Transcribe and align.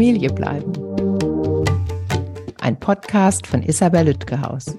Familie 0.00 0.30
bleiben. 0.30 0.72
Ein 2.58 2.80
Podcast 2.80 3.46
von 3.46 3.62
Isabel 3.62 4.06
Lütgehaus. 4.06 4.78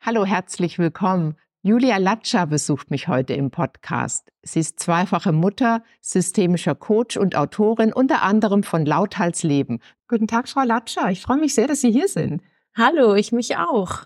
Hallo, 0.00 0.24
herzlich 0.24 0.78
willkommen. 0.78 1.34
Julia 1.60 1.96
Latscher 1.96 2.46
besucht 2.46 2.92
mich 2.92 3.08
heute 3.08 3.32
im 3.32 3.50
Podcast. 3.50 4.30
Sie 4.44 4.60
ist 4.60 4.78
zweifache 4.78 5.32
Mutter, 5.32 5.82
systemischer 6.00 6.76
Coach 6.76 7.16
und 7.16 7.34
Autorin 7.34 7.92
unter 7.92 8.22
anderem 8.22 8.62
von 8.62 8.86
Lauthals 8.86 9.42
Leben. 9.42 9.80
Guten 10.06 10.28
Tag, 10.28 10.48
Frau 10.48 10.62
Latscher. 10.62 11.10
Ich 11.10 11.20
freue 11.20 11.38
mich 11.38 11.56
sehr, 11.56 11.66
dass 11.66 11.80
Sie 11.80 11.90
hier 11.90 12.06
sind. 12.06 12.40
Hallo, 12.76 13.14
ich 13.14 13.32
mich 13.32 13.56
auch. 13.56 14.04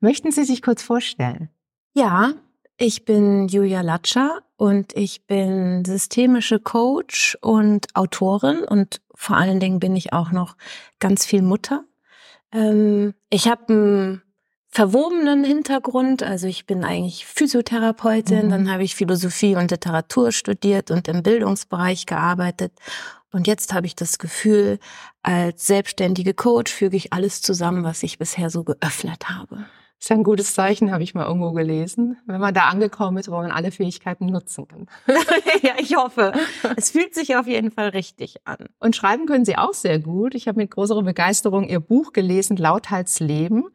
Möchten 0.00 0.32
Sie 0.32 0.44
sich 0.44 0.62
kurz 0.62 0.82
vorstellen? 0.82 1.50
Ja, 1.92 2.32
ich 2.82 3.04
bin 3.04 3.46
Julia 3.46 3.80
Latscher 3.80 4.42
und 4.56 4.96
ich 4.96 5.24
bin 5.26 5.84
systemische 5.84 6.58
Coach 6.58 7.38
und 7.40 7.86
Autorin 7.94 8.64
und 8.64 9.00
vor 9.14 9.36
allen 9.36 9.60
Dingen 9.60 9.78
bin 9.78 9.94
ich 9.94 10.12
auch 10.12 10.32
noch 10.32 10.56
ganz 10.98 11.24
viel 11.24 11.42
Mutter. 11.42 11.84
Ähm, 12.52 13.14
ich 13.30 13.46
habe 13.46 13.68
einen 13.68 14.22
verwobenen 14.66 15.44
Hintergrund, 15.44 16.24
also 16.24 16.48
ich 16.48 16.66
bin 16.66 16.82
eigentlich 16.84 17.24
Physiotherapeutin, 17.24 18.46
mhm. 18.46 18.50
dann 18.50 18.72
habe 18.72 18.82
ich 18.82 18.96
Philosophie 18.96 19.54
und 19.54 19.70
Literatur 19.70 20.32
studiert 20.32 20.90
und 20.90 21.06
im 21.06 21.22
Bildungsbereich 21.22 22.06
gearbeitet 22.06 22.72
und 23.30 23.46
jetzt 23.46 23.72
habe 23.72 23.86
ich 23.86 23.94
das 23.94 24.18
Gefühl, 24.18 24.80
als 25.22 25.68
selbstständige 25.68 26.34
Coach 26.34 26.72
füge 26.72 26.96
ich 26.96 27.12
alles 27.12 27.42
zusammen, 27.42 27.84
was 27.84 28.02
ich 28.02 28.18
bisher 28.18 28.50
so 28.50 28.64
geöffnet 28.64 29.28
habe. 29.28 29.66
Ist 30.02 30.08
ja 30.08 30.16
ein 30.16 30.24
gutes 30.24 30.54
Zeichen, 30.54 30.90
habe 30.90 31.04
ich 31.04 31.14
mal 31.14 31.26
irgendwo 31.26 31.52
gelesen. 31.52 32.16
Wenn 32.26 32.40
man 32.40 32.52
da 32.52 32.62
angekommen 32.62 33.18
ist, 33.18 33.30
wo 33.30 33.36
man 33.36 33.52
alle 33.52 33.70
Fähigkeiten 33.70 34.26
nutzen 34.26 34.66
kann. 34.66 34.88
ja, 35.62 35.74
ich 35.78 35.94
hoffe. 35.94 36.32
Es 36.76 36.90
fühlt 36.90 37.14
sich 37.14 37.36
auf 37.36 37.46
jeden 37.46 37.70
Fall 37.70 37.90
richtig 37.90 38.44
an. 38.44 38.66
Und 38.80 38.96
schreiben 38.96 39.26
können 39.26 39.44
Sie 39.44 39.56
auch 39.56 39.74
sehr 39.74 40.00
gut. 40.00 40.34
Ich 40.34 40.48
habe 40.48 40.58
mit 40.58 40.72
großer 40.72 41.00
Begeisterung 41.04 41.68
Ihr 41.68 41.78
Buch 41.78 42.12
gelesen, 42.12 42.56
Lauthals 42.56 43.20
Leben. 43.20 43.66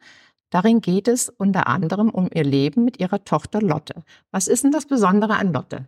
Darin 0.50 0.82
geht 0.82 1.08
es 1.08 1.30
unter 1.30 1.66
anderem 1.66 2.10
um 2.10 2.28
Ihr 2.34 2.44
Leben 2.44 2.84
mit 2.84 3.00
Ihrer 3.00 3.24
Tochter 3.24 3.62
Lotte. 3.62 4.02
Was 4.30 4.48
ist 4.48 4.64
denn 4.64 4.70
das 4.70 4.84
Besondere 4.84 5.36
an 5.36 5.54
Lotte? 5.54 5.86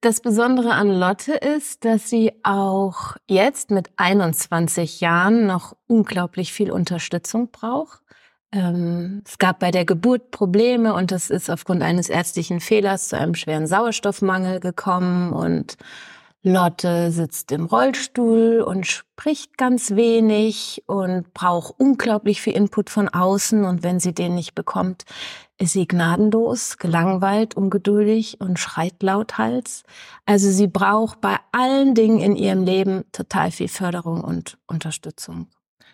Das 0.00 0.20
Besondere 0.20 0.72
an 0.72 0.88
Lotte 0.88 1.34
ist, 1.34 1.84
dass 1.84 2.08
sie 2.08 2.32
auch 2.42 3.16
jetzt 3.28 3.70
mit 3.70 3.90
21 3.98 5.00
Jahren 5.00 5.46
noch 5.46 5.76
unglaublich 5.86 6.54
viel 6.54 6.72
Unterstützung 6.72 7.50
braucht. 7.52 8.01
Ähm, 8.52 9.22
es 9.26 9.38
gab 9.38 9.60
bei 9.60 9.70
der 9.70 9.84
Geburt 9.84 10.30
Probleme 10.30 10.94
und 10.94 11.10
es 11.10 11.30
ist 11.30 11.50
aufgrund 11.50 11.82
eines 11.82 12.10
ärztlichen 12.10 12.60
Fehlers 12.60 13.08
zu 13.08 13.18
einem 13.18 13.34
schweren 13.34 13.66
Sauerstoffmangel 13.66 14.60
gekommen 14.60 15.32
und 15.32 15.76
Lotte 16.44 17.12
sitzt 17.12 17.52
im 17.52 17.66
Rollstuhl 17.66 18.60
und 18.66 18.86
spricht 18.86 19.56
ganz 19.56 19.92
wenig 19.92 20.82
und 20.86 21.32
braucht 21.34 21.78
unglaublich 21.78 22.42
viel 22.42 22.54
Input 22.54 22.90
von 22.90 23.08
außen 23.08 23.64
und 23.64 23.84
wenn 23.84 24.00
sie 24.00 24.12
den 24.12 24.34
nicht 24.34 24.54
bekommt, 24.56 25.04
ist 25.58 25.74
sie 25.74 25.86
gnadenlos, 25.86 26.78
gelangweilt, 26.78 27.56
ungeduldig 27.56 28.40
und 28.40 28.58
schreit 28.58 29.02
lauthals. 29.04 29.84
Also 30.26 30.50
sie 30.50 30.66
braucht 30.66 31.20
bei 31.20 31.36
allen 31.52 31.94
Dingen 31.94 32.18
in 32.18 32.34
ihrem 32.34 32.64
Leben 32.64 33.04
total 33.12 33.52
viel 33.52 33.68
Förderung 33.68 34.22
und 34.22 34.58
Unterstützung. 34.66 35.46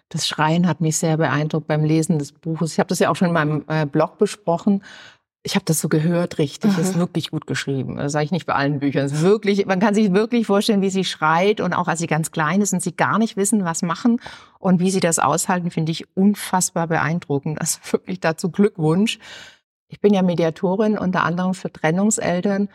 Das 0.09 0.27
Schreien 0.27 0.67
hat 0.67 0.81
mich 0.81 0.97
sehr 0.97 1.17
beeindruckt 1.17 1.67
beim 1.67 1.85
Lesen 1.85 2.19
des 2.19 2.33
Buches. 2.33 2.73
Ich 2.73 2.79
habe 2.79 2.89
das 2.89 2.99
ja 2.99 3.11
auch 3.11 3.17
schon 3.17 3.29
in 3.29 3.35
meinem 3.35 3.65
äh, 3.69 3.85
Blog 3.85 4.19
besprochen. 4.19 4.83
Ich 5.43 5.55
habe 5.55 5.65
das 5.65 5.81
so 5.81 5.89
gehört, 5.89 6.39
richtig. 6.39 6.77
Mhm. 6.77 6.83
Ist 6.83 6.99
wirklich 6.99 7.31
gut 7.31 7.47
geschrieben. 7.47 7.97
Das 7.97 8.13
sage 8.13 8.25
ich 8.25 8.33
nicht 8.33 8.47
bei 8.47 8.55
allen 8.55 8.81
Büchern. 8.81 9.07
Ist 9.07 9.23
wirklich, 9.23 9.67
man 9.67 9.81
kann 9.81 9.95
sich 9.95 10.13
wirklich 10.13 10.47
vorstellen, 10.47 10.83
wie 10.83 10.91
sie 10.91 11.05
schreit 11.05 11.61
und 11.61 11.75
auch 11.75 11.89
als 11.89 12.01
sie 12.01 12.07
ganz 12.07 12.31
klein 12.31 12.61
ist 12.61 12.73
und 12.73 12.83
sie 12.83 12.97
gar 12.97 13.19
nicht 13.19 13.37
wissen, 13.37 13.65
was 13.65 13.83
machen 13.83 14.21
und 14.59 14.81
wie 14.81 14.91
sie 14.91 15.01
das 15.01 15.19
aushalten, 15.19 15.71
finde 15.71 15.93
ich 15.93 16.05
unfassbar 16.17 16.87
beeindruckend. 16.87 17.61
Also 17.61 17.79
wirklich 17.91 18.21
dazu 18.21 18.51
Glückwunsch. 18.51 19.19
Ich 19.89 20.01
bin 20.01 20.13
ja 20.13 20.23
Mediatorin 20.23 20.99
unter 20.99 21.23
anderem 21.23 21.55
für 21.55 21.73
Trennungseltern 21.73 22.69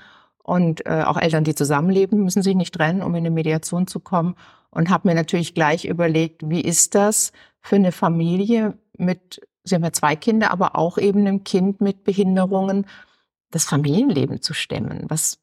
und 0.44 0.86
äh, 0.86 1.04
auch 1.04 1.18
Eltern, 1.18 1.46
die 1.46 1.56
zusammenleben, 1.56 2.24
müssen 2.24 2.44
sich 2.44 2.56
nicht 2.56 2.76
trennen, 2.76 3.02
um 3.02 3.16
in 3.16 3.26
eine 3.26 3.31
Mediation 3.31 3.88
zu 3.88 4.00
kommen 4.00 4.36
und 4.70 4.90
habe 4.90 5.08
mir 5.08 5.16
natürlich 5.16 5.54
gleich 5.54 5.86
überlegt, 5.86 6.50
wie 6.50 6.62
ist 6.62 6.96
das 6.96 7.31
für 7.62 7.78
eine 7.78 7.92
Familie 7.92 8.78
mit, 8.98 9.42
sie 9.64 9.76
haben 9.76 9.84
ja 9.84 9.94
zwei 9.94 10.16
Kinder, 10.16 10.52
aber 10.52 10.76
auch 10.76 10.98
eben 10.98 11.20
einem 11.22 11.44
Kind 11.44 11.80
mit 11.80 12.04
Behinderungen, 12.04 12.86
das 13.52 13.66
Familienleben 13.66 14.42
zu 14.42 14.54
stemmen. 14.54 15.06
Was, 15.08 15.40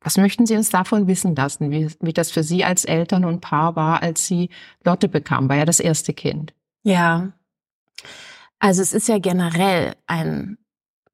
was 0.00 0.16
möchten 0.16 0.46
Sie 0.46 0.56
uns 0.56 0.70
davon 0.70 1.08
wissen 1.08 1.34
lassen, 1.34 1.70
wie, 1.70 1.88
wie 2.00 2.12
das 2.12 2.30
für 2.30 2.42
Sie 2.42 2.64
als 2.64 2.84
Eltern 2.84 3.24
und 3.24 3.40
Paar 3.40 3.76
war, 3.76 4.02
als 4.02 4.26
Sie 4.26 4.48
Lotte 4.84 5.08
bekam, 5.08 5.48
war 5.48 5.56
ja 5.56 5.64
das 5.64 5.80
erste 5.80 6.14
Kind. 6.14 6.54
Ja. 6.84 7.32
Also 8.60 8.80
es 8.80 8.92
ist 8.92 9.08
ja 9.08 9.18
generell 9.18 9.94
ein 10.06 10.56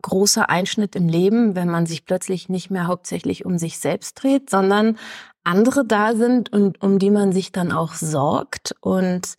großer 0.05 0.51
Einschnitt 0.51 0.95
im 0.95 1.09
Leben, 1.09 1.57
wenn 1.57 1.69
man 1.69 1.87
sich 1.87 2.05
plötzlich 2.05 2.51
nicht 2.51 2.71
mehr 2.71 2.87
hauptsächlich 2.87 3.47
um 3.47 3.57
sich 3.59 3.79
selbst 3.79 4.23
dreht, 4.23 4.51
sondern 4.51 4.99
andere 5.45 5.85
da 5.85 6.15
sind 6.15 6.53
und 6.53 6.83
um 6.83 6.99
die 6.99 7.11
man 7.11 7.33
sich 7.33 7.53
dann 7.53 7.73
auch 7.73 7.95
sorgt. 7.95 8.75
Und 8.81 9.35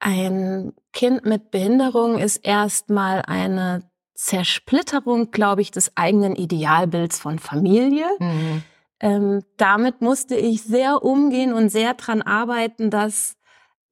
ein 0.00 0.72
Kind 0.92 1.24
mit 1.24 1.52
Behinderung 1.52 2.18
ist 2.18 2.44
erstmal 2.44 3.22
eine 3.22 3.88
Zersplitterung, 4.14 5.30
glaube 5.30 5.62
ich, 5.62 5.70
des 5.70 5.96
eigenen 5.96 6.34
Idealbilds 6.34 7.18
von 7.20 7.38
Familie. 7.38 8.06
Mhm. 8.18 8.62
Ähm, 9.00 9.42
damit 9.56 10.00
musste 10.00 10.34
ich 10.34 10.62
sehr 10.62 11.04
umgehen 11.04 11.52
und 11.52 11.68
sehr 11.68 11.94
dran 11.94 12.20
arbeiten, 12.20 12.90
dass 12.90 13.36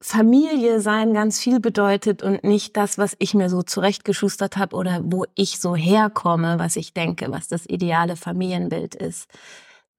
Familie 0.03 0.81
sein 0.81 1.13
ganz 1.13 1.39
viel 1.39 1.59
bedeutet 1.59 2.23
und 2.23 2.43
nicht 2.43 2.75
das, 2.75 2.97
was 2.97 3.15
ich 3.19 3.33
mir 3.33 3.49
so 3.49 3.63
zurechtgeschustert 3.63 4.57
habe 4.57 4.75
oder 4.75 5.01
wo 5.03 5.25
ich 5.35 5.59
so 5.59 5.75
herkomme, 5.75 6.59
was 6.59 6.75
ich 6.75 6.93
denke, 6.93 7.27
was 7.31 7.47
das 7.47 7.65
ideale 7.65 8.15
Familienbild 8.15 8.95
ist 8.95 9.29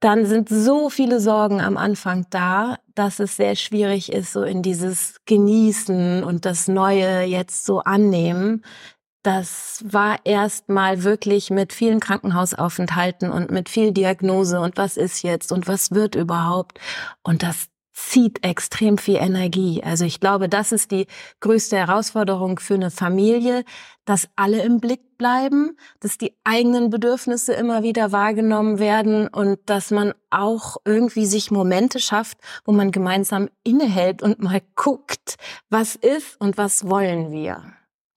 dann 0.05 0.27
sind 0.27 0.51
so 0.51 0.91
viele 0.91 1.19
Sorgen 1.19 1.63
am 1.63 1.79
Anfang 1.79 2.27
da, 2.29 2.77
dass 2.95 3.21
es 3.21 3.37
sehr 3.37 3.57
schwierig 3.57 4.13
ist, 4.13 4.35
so 4.35 4.43
in 4.43 4.63
dieses 4.63 5.17
Genießen 5.25 6.23
und 6.23 6.45
das 6.45 6.69
Neue 6.69 7.23
jetzt 7.23 7.65
so 7.65 7.81
annehmen. 7.81 8.63
Das 9.23 9.83
war 9.83 10.19
erstmal 10.25 11.05
wirklich 11.05 11.49
mit 11.49 11.73
vielen 11.73 12.01
Krankenhausaufenthalten 12.01 13.31
und 13.31 13.51
mit 13.51 13.71
viel 13.71 13.93
Diagnose 13.93 14.61
und 14.61 14.77
was 14.77 14.99
ist 14.99 15.23
jetzt 15.23 15.51
und 15.51 15.67
was 15.67 15.93
wird 15.93 16.17
überhaupt. 16.17 16.79
Und 17.23 17.43
das 17.43 17.69
zieht 17.95 18.45
extrem 18.45 18.99
viel 18.99 19.17
Energie. 19.17 19.83
Also 19.83 20.05
ich 20.05 20.21
glaube, 20.21 20.49
das 20.49 20.73
ist 20.73 20.91
die 20.91 21.07
größte 21.41 21.77
Herausforderung 21.77 22.59
für 22.59 22.75
eine 22.75 22.91
Familie, 22.91 23.65
dass 24.05 24.29
alle 24.37 24.63
im 24.63 24.81
Blick 24.81 25.17
bleiben, 25.17 25.77
dass 26.01 26.19
die 26.19 26.35
eigenen 26.43 26.91
Bedürfnisse 26.91 27.55
immer 27.55 27.83
wieder 27.85 28.11
wahrgenommen 28.11 28.79
werden 28.81 29.29
und 29.29 29.59
dass 29.67 29.93
man 29.93 30.13
auch 30.31 30.77
irgendwie 30.85 31.25
sich 31.25 31.53
Momente 31.53 32.01
schafft, 32.01 32.39
wo 32.65 32.73
man 32.73 32.91
gemeinsam 32.91 33.49
innehält 33.63 34.23
und 34.23 34.43
mal 34.43 34.61
guckt, 34.75 35.37
was 35.71 35.95
ist 35.95 36.39
und 36.41 36.59
was 36.59 36.89
wollen 36.89 37.31
wir. 37.31 37.63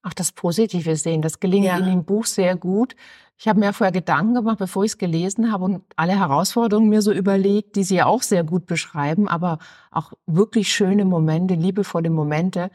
Auch 0.08 0.14
das 0.14 0.32
Positive 0.32 0.96
sehen, 0.96 1.22
das 1.22 1.42
gelingt 1.42 1.66
ja. 1.66 1.78
in 1.78 1.86
dem 1.86 2.06
Buch 2.06 2.26
sehr 2.26 2.56
gut. 2.56 2.96
Ich 3.38 3.50
habe 3.50 3.60
mir 3.60 3.74
vorher 3.74 3.92
Gedanken 3.92 4.36
gemacht, 4.36 4.58
bevor 4.58 4.86
ich 4.86 4.92
es 4.92 4.98
gelesen 4.98 5.52
habe 5.52 5.66
und 5.66 5.84
alle 5.98 6.18
Herausforderungen 6.18 6.88
mir 6.88 7.02
so 7.02 7.12
überlegt, 7.12 7.76
die 7.76 7.84
Sie 7.84 7.96
ja 7.96 8.06
auch 8.06 8.22
sehr 8.22 8.46
gut 8.46 8.66
beschreiben, 8.66 9.28
aber 9.28 9.60
auch 9.92 10.14
wirklich 10.26 10.74
schöne 10.74 11.04
Momente, 11.04 11.56
liebevolle 11.56 12.10
Momente. 12.10 12.72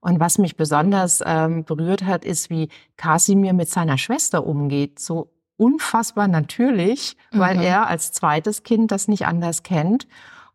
Und 0.00 0.20
was 0.20 0.36
mich 0.36 0.58
besonders 0.58 1.22
ähm, 1.24 1.64
berührt 1.64 2.04
hat, 2.04 2.26
ist, 2.26 2.50
wie 2.50 2.68
Kasimir 2.98 3.54
mit 3.54 3.70
seiner 3.70 3.96
Schwester 3.96 4.46
umgeht. 4.46 4.98
So 4.98 5.30
unfassbar 5.56 6.28
natürlich, 6.28 7.16
mhm. 7.32 7.38
weil 7.38 7.62
er 7.62 7.86
als 7.86 8.12
zweites 8.12 8.62
Kind 8.62 8.90
das 8.92 9.08
nicht 9.08 9.26
anders 9.26 9.62
kennt. 9.62 10.06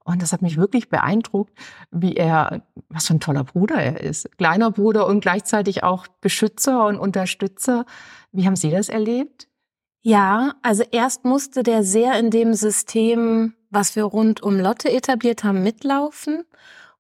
Und 0.10 0.24
das 0.24 0.34
hat 0.34 0.42
mich 0.42 0.58
wirklich 0.58 0.90
beeindruckt, 0.90 1.54
wie 1.92 2.16
er, 2.16 2.64
was 2.90 3.06
für 3.06 3.14
ein 3.14 3.20
toller 3.20 3.44
Bruder 3.44 3.76
er 3.76 4.02
ist. 4.02 4.36
Kleiner 4.40 4.72
Bruder 4.72 5.06
und 5.06 5.20
gleichzeitig 5.20 5.84
auch 5.84 6.08
Beschützer 6.20 6.88
und 6.88 6.98
Unterstützer. 6.98 7.86
Wie 8.32 8.48
haben 8.48 8.56
Sie 8.56 8.72
das 8.72 8.90
erlebt? 8.90 9.48
Ja, 10.02 10.56
also 10.64 10.84
erst 10.92 11.26
musste 11.26 11.62
der 11.62 11.84
sehr 11.84 12.18
in 12.18 12.32
dem 12.32 12.56
System, 12.56 13.54
was 13.70 13.96
wir 13.96 14.04
rund 14.04 14.42
um 14.42 14.60
Lotte 14.60 14.92
etabliert 14.92 15.44
haben, 15.44 15.62
mitlaufen. 15.62 16.44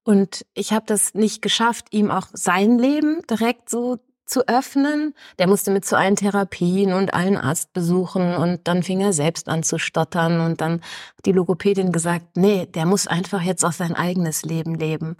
Und 0.03 0.45
ich 0.53 0.71
habe 0.71 0.85
das 0.85 1.15
nicht 1.15 1.41
geschafft, 1.41 1.87
ihm 1.89 2.11
auch 2.11 2.27
sein 2.33 2.77
Leben 2.77 3.23
direkt 3.27 3.71
so 3.71 3.97
zu 4.29 4.47
öffnen. 4.47 5.13
Der 5.39 5.47
musste 5.47 5.71
mit 5.71 5.85
zu 5.85 5.97
allen 5.97 6.15
Therapien 6.15 6.93
und 6.93 7.13
allen 7.13 7.37
Arztbesuchen 7.37 8.35
und 8.35 8.67
dann 8.67 8.83
fing 8.83 9.01
er 9.01 9.13
selbst 9.13 9.49
an 9.49 9.63
zu 9.63 9.79
stottern 9.79 10.41
und 10.41 10.61
dann 10.61 10.81
hat 11.17 11.25
die 11.25 11.31
Logopädin 11.31 11.91
gesagt, 11.91 12.37
nee, 12.37 12.65
der 12.67 12.85
muss 12.85 13.07
einfach 13.07 13.41
jetzt 13.41 13.65
auch 13.65 13.71
sein 13.71 13.95
eigenes 13.95 14.43
Leben 14.43 14.75
leben. 14.75 15.17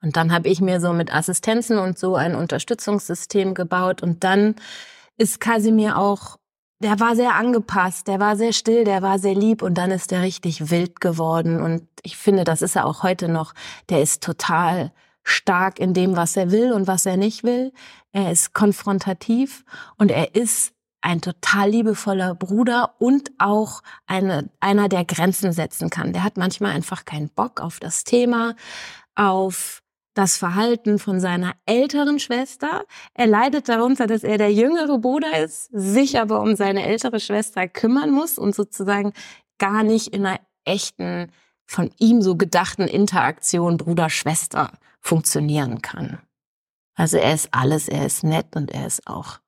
Und 0.00 0.16
dann 0.16 0.32
habe 0.32 0.48
ich 0.48 0.60
mir 0.60 0.80
so 0.80 0.92
mit 0.92 1.14
Assistenzen 1.14 1.78
und 1.78 1.98
so 1.98 2.14
ein 2.14 2.34
Unterstützungssystem 2.34 3.54
gebaut 3.54 4.02
und 4.02 4.22
dann 4.22 4.54
ist 5.16 5.40
Kasimir 5.40 5.98
auch 5.98 6.36
der 6.84 7.00
war 7.00 7.16
sehr 7.16 7.34
angepasst, 7.34 8.08
der 8.08 8.20
war 8.20 8.36
sehr 8.36 8.52
still, 8.52 8.84
der 8.84 9.00
war 9.00 9.18
sehr 9.18 9.34
lieb 9.34 9.62
und 9.62 9.74
dann 9.74 9.90
ist 9.90 10.10
der 10.10 10.20
richtig 10.20 10.70
wild 10.70 11.00
geworden. 11.00 11.62
Und 11.62 11.88
ich 12.02 12.16
finde, 12.16 12.44
das 12.44 12.60
ist 12.60 12.76
er 12.76 12.84
auch 12.84 13.02
heute 13.02 13.28
noch. 13.28 13.54
Der 13.88 14.02
ist 14.02 14.22
total 14.22 14.92
stark 15.24 15.78
in 15.78 15.94
dem, 15.94 16.16
was 16.16 16.36
er 16.36 16.50
will 16.52 16.72
und 16.72 16.86
was 16.86 17.06
er 17.06 17.16
nicht 17.16 17.42
will. 17.42 17.72
Er 18.12 18.30
ist 18.30 18.54
konfrontativ 18.54 19.64
und 19.96 20.10
er 20.10 20.34
ist 20.34 20.72
ein 21.00 21.20
total 21.20 21.70
liebevoller 21.70 22.34
Bruder 22.34 22.94
und 22.98 23.30
auch 23.38 23.82
eine, 24.06 24.48
einer, 24.60 24.88
der 24.88 25.04
Grenzen 25.04 25.52
setzen 25.52 25.90
kann. 25.90 26.12
Der 26.12 26.24
hat 26.24 26.36
manchmal 26.36 26.72
einfach 26.72 27.04
keinen 27.04 27.28
Bock 27.28 27.60
auf 27.60 27.78
das 27.78 28.04
Thema, 28.04 28.54
auf 29.14 29.82
das 30.14 30.36
Verhalten 30.36 30.98
von 30.98 31.20
seiner 31.20 31.54
älteren 31.66 32.18
Schwester. 32.18 32.84
Er 33.14 33.26
leidet 33.26 33.68
darunter, 33.68 34.06
dass 34.06 34.22
er 34.22 34.38
der 34.38 34.52
jüngere 34.52 34.98
Bruder 34.98 35.38
ist, 35.42 35.68
sich 35.72 36.18
aber 36.18 36.40
um 36.40 36.56
seine 36.56 36.86
ältere 36.86 37.20
Schwester 37.20 37.68
kümmern 37.68 38.10
muss 38.10 38.38
und 38.38 38.54
sozusagen 38.54 39.12
gar 39.58 39.82
nicht 39.82 40.08
in 40.08 40.24
einer 40.24 40.40
echten, 40.64 41.30
von 41.66 41.90
ihm 41.98 42.22
so 42.22 42.36
gedachten 42.36 42.88
Interaktion 42.88 43.76
Bruder-Schwester 43.76 44.72
funktionieren 45.00 45.82
kann. 45.82 46.18
Also 46.94 47.16
er 47.16 47.34
ist 47.34 47.48
alles, 47.52 47.88
er 47.88 48.06
ist 48.06 48.22
nett 48.22 48.56
und 48.56 48.70
er 48.70 48.86
ist 48.86 49.06
auch 49.06 49.40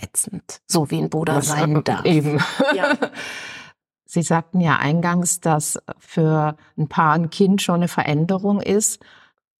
ätzend, 0.00 0.60
so 0.66 0.90
wie 0.90 0.98
ein 0.98 1.10
Bruder 1.10 1.36
Was 1.36 1.48
sein 1.48 1.82
darf. 1.84 2.04
Eben. 2.04 2.40
Ja. 2.74 2.96
Sie 4.08 4.22
sagten 4.22 4.60
ja 4.60 4.76
eingangs, 4.76 5.40
dass 5.40 5.78
für 5.98 6.56
ein 6.78 6.88
Paar 6.88 7.14
ein 7.14 7.28
Kind 7.28 7.60
schon 7.60 7.76
eine 7.76 7.88
Veränderung 7.88 8.60
ist. 8.60 9.00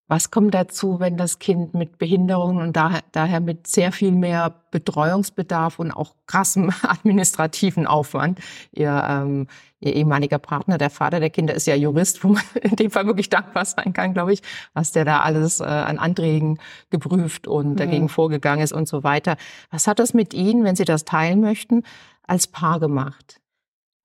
Was 0.09 0.31
kommt 0.31 0.55
dazu, 0.55 1.01
wenn 1.01 1.17
das 1.17 1.41
Kind 1.41 1.75
mit 1.75 1.99
Behinderungen 1.99 2.61
und 2.61 2.77
daher, 2.77 3.01
daher 3.11 3.41
mit 3.41 3.67
sehr 3.67 3.91
viel 3.91 4.13
mehr 4.13 4.55
Betreuungsbedarf 4.71 5.81
und 5.81 5.91
auch 5.91 6.15
krassem 6.27 6.71
administrativen 6.83 7.89
Aufwand, 7.89 8.39
ihr, 8.71 9.05
ähm, 9.09 9.49
ihr 9.81 9.97
ehemaliger 9.97 10.39
Partner, 10.39 10.79
der 10.79 10.91
Vater 10.91 11.19
der 11.19 11.31
Kinder, 11.31 11.55
ist 11.55 11.67
ja 11.67 11.75
Jurist, 11.75 12.23
wo 12.23 12.29
man 12.29 12.43
in 12.63 12.77
dem 12.77 12.93
Fall 12.93 13.07
wirklich 13.07 13.31
dankbar 13.31 13.65
sein 13.65 13.93
kann, 13.93 14.15
glaube 14.15 14.33
ich, 14.33 14.43
was 14.75 14.93
der 14.93 15.05
da 15.05 15.21
alles 15.21 15.59
äh, 15.61 15.65
an 15.65 15.99
Anträgen 15.99 16.61
geprüft 16.91 17.49
und 17.49 17.71
mhm. 17.71 17.77
dagegen 17.77 18.09
vorgegangen 18.09 18.63
ist 18.63 18.73
und 18.73 18.87
so 18.87 19.03
weiter. 19.03 19.37
Was 19.71 19.89
hat 19.89 19.99
das 19.99 20.15
mit 20.15 20.35
Ihnen, 20.35 20.63
wenn 20.63 20.77
Sie 20.77 20.85
das 20.85 21.05
teilen 21.05 21.41
möchten, 21.41 21.83
als 22.23 22.47
Paar 22.47 22.79
gemacht? 22.79 23.41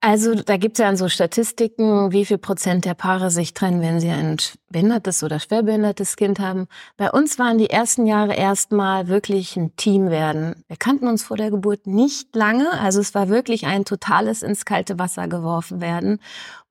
Also 0.04 0.34
da 0.34 0.58
gibt 0.58 0.80
es 0.80 0.84
ja 0.84 0.96
so 0.96 1.10
Statistiken, 1.10 2.12
wie 2.12 2.26
viel 2.26 2.40
Prozent 2.40 2.86
der 2.86 2.96
Paare 2.96 3.30
sich 3.30 3.54
trennen, 3.54 3.82
wenn 3.82 4.00
sie 4.00 4.10
ein 4.10 4.38
behindertes 4.70 5.22
oder 5.22 5.40
schwerbehindertes 5.40 6.16
Kind 6.16 6.40
haben. 6.40 6.66
Bei 6.98 7.12
uns 7.12 7.38
waren 7.38 7.60
die 7.60 7.70
ersten 7.70 8.08
Jahre 8.08 8.34
erstmal 8.34 9.10
wirklich 9.10 9.56
ein 9.58 9.76
Team 9.76 10.10
werden. 10.10 10.56
Wir 10.68 10.78
kannten 10.78 11.08
uns 11.08 11.22
vor 11.22 11.38
der 11.38 11.52
Geburt 11.52 11.86
nicht 11.86 12.36
lange, 12.36 12.72
also 12.80 13.00
es 13.00 13.14
war 13.14 13.30
wirklich 13.30 13.68
ein 13.68 13.86
totales 13.86 14.42
ins 14.42 14.66
kalte 14.66 14.98
Wasser 14.98 15.28
geworfen 15.28 15.82
werden. 15.82 16.18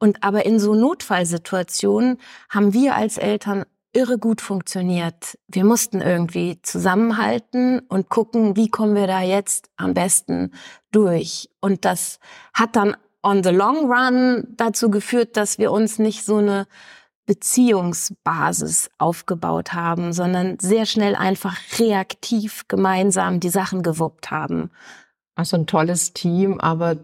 Und 0.01 0.25
aber 0.25 0.45
in 0.45 0.59
so 0.59 0.75
Notfallsituationen 0.75 2.19
haben 2.49 2.73
wir 2.73 2.97
als 2.97 3.17
Eltern 3.17 3.65
irre 3.93 4.19
gut 4.19 4.41
funktioniert. 4.41 5.39
Wir 5.47 5.65
mussten 5.65 6.01
irgendwie 6.01 6.61
zusammenhalten 6.63 7.79
und 7.89 8.09
gucken, 8.09 8.57
wie 8.57 8.71
kommen 8.71 8.97
wir 8.97 9.07
da 9.07 9.21
jetzt 9.21 9.71
am 9.77 9.95
besten 9.95 10.53
durch. 10.91 11.49
Und 11.61 11.85
das 11.85 12.19
hat 12.55 12.75
dann 12.75 12.97
on 13.23 13.43
the 13.43 13.51
long 13.51 13.91
run 13.91 14.47
dazu 14.57 14.91
geführt, 14.91 15.37
dass 15.37 15.59
wir 15.59 15.73
uns 15.73 15.99
nicht 15.99 16.25
so 16.25 16.37
eine 16.37 16.67
Beziehungsbasis 17.27 18.91
aufgebaut 18.99 19.73
haben, 19.73 20.13
sondern 20.13 20.59
sehr 20.59 20.87
schnell 20.87 21.15
einfach 21.15 21.57
reaktiv 21.79 22.67
gemeinsam 22.67 23.39
die 23.39 23.51
Sachen 23.51 23.83
gewuppt 23.83 24.31
haben. 24.31 24.71
Also 25.37 25.57
ein 25.57 25.67
tolles 25.67 26.13
Team, 26.13 26.59
aber 26.61 26.97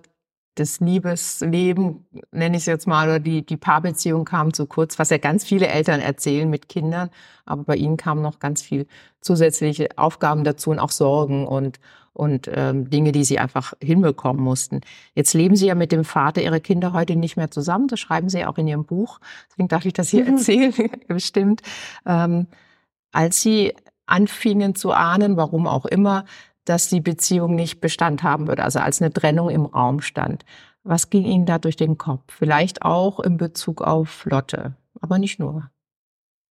das 0.57 0.81
Liebesleben, 0.81 2.07
nenne 2.33 2.57
ich 2.57 2.63
es 2.63 2.67
jetzt 2.67 2.87
mal, 2.87 3.09
oder 3.09 3.21
die, 3.21 3.45
die 3.45 3.59
Paarbeziehung 3.59 4.25
kam 4.25 4.53
zu 4.55 4.67
kurz, 4.67 4.99
was 4.99 5.11
ja 5.11 5.19
ganz 5.19 5.45
viele 5.45 5.69
Eltern 5.69 6.01
erzählen 6.01 6.49
mit 6.49 6.69
Kindern. 6.69 7.11
Aber 7.45 7.63
bei 7.63 7.77
ihnen 7.77 7.99
kamen 7.99 8.23
noch 8.23 8.39
ganz 8.39 8.63
viel 8.63 8.87
zusätzliche 9.21 9.91
Aufgaben 9.97 10.45
dazu 10.45 10.71
und 10.71 10.79
auch 10.79 10.91
Sorgen 10.91 11.47
und, 11.47 11.79
und 12.17 12.51
ähm, 12.53 12.89
Dinge, 12.89 13.13
die 13.13 13.25
sie 13.25 13.39
einfach 13.39 13.75
hinbekommen 13.83 14.43
mussten. 14.43 14.81
Jetzt 15.15 15.35
leben 15.35 15.55
sie 15.55 15.67
ja 15.67 15.75
mit 15.75 15.93
dem 15.93 16.05
Vater 16.05 16.43
ihrer 16.43 16.61
Kinder 16.61 16.95
heute 16.95 17.15
nicht 17.15 17.37
mehr 17.37 17.51
zusammen. 17.51 17.89
Das 17.89 18.01
schreiben 18.01 18.31
sie 18.31 18.47
auch 18.47 18.57
in 18.57 18.67
ihrem 18.67 18.85
Buch. 18.85 19.21
Deswegen 19.51 19.69
darf 19.69 19.85
ich 19.85 19.93
das 19.93 20.09
hier 20.09 20.25
mhm. 20.25 20.37
erzählen, 20.37 20.75
bestimmt. 21.09 21.61
Ähm, 22.07 22.47
als 23.13 23.43
sie 23.43 23.75
anfingen 24.07 24.75
zu 24.75 24.93
ahnen, 24.93 25.37
warum 25.37 25.67
auch 25.67 25.85
immer, 25.85 26.25
dass 26.65 26.89
die 26.89 27.01
Beziehung 27.01 27.55
nicht 27.55 27.81
Bestand 27.81 28.23
haben 28.23 28.49
würde, 28.49 28.65
also 28.65 28.79
als 28.79 29.03
eine 29.03 29.13
Trennung 29.13 29.51
im 29.51 29.67
Raum 29.67 30.01
stand. 30.01 30.45
Was 30.85 31.11
ging 31.11 31.25
Ihnen 31.25 31.47
da 31.47 31.59
durch 31.59 31.77
den 31.77 31.99
Kopf? 31.99 32.23
Vielleicht 32.29 32.83
auch 32.83 33.21
in 33.21 33.37
Bezug 33.37 33.83
auf 33.83 34.25
Lotte, 34.25 34.75
aber 35.01 35.19
nicht 35.19 35.39
nur. 35.39 35.71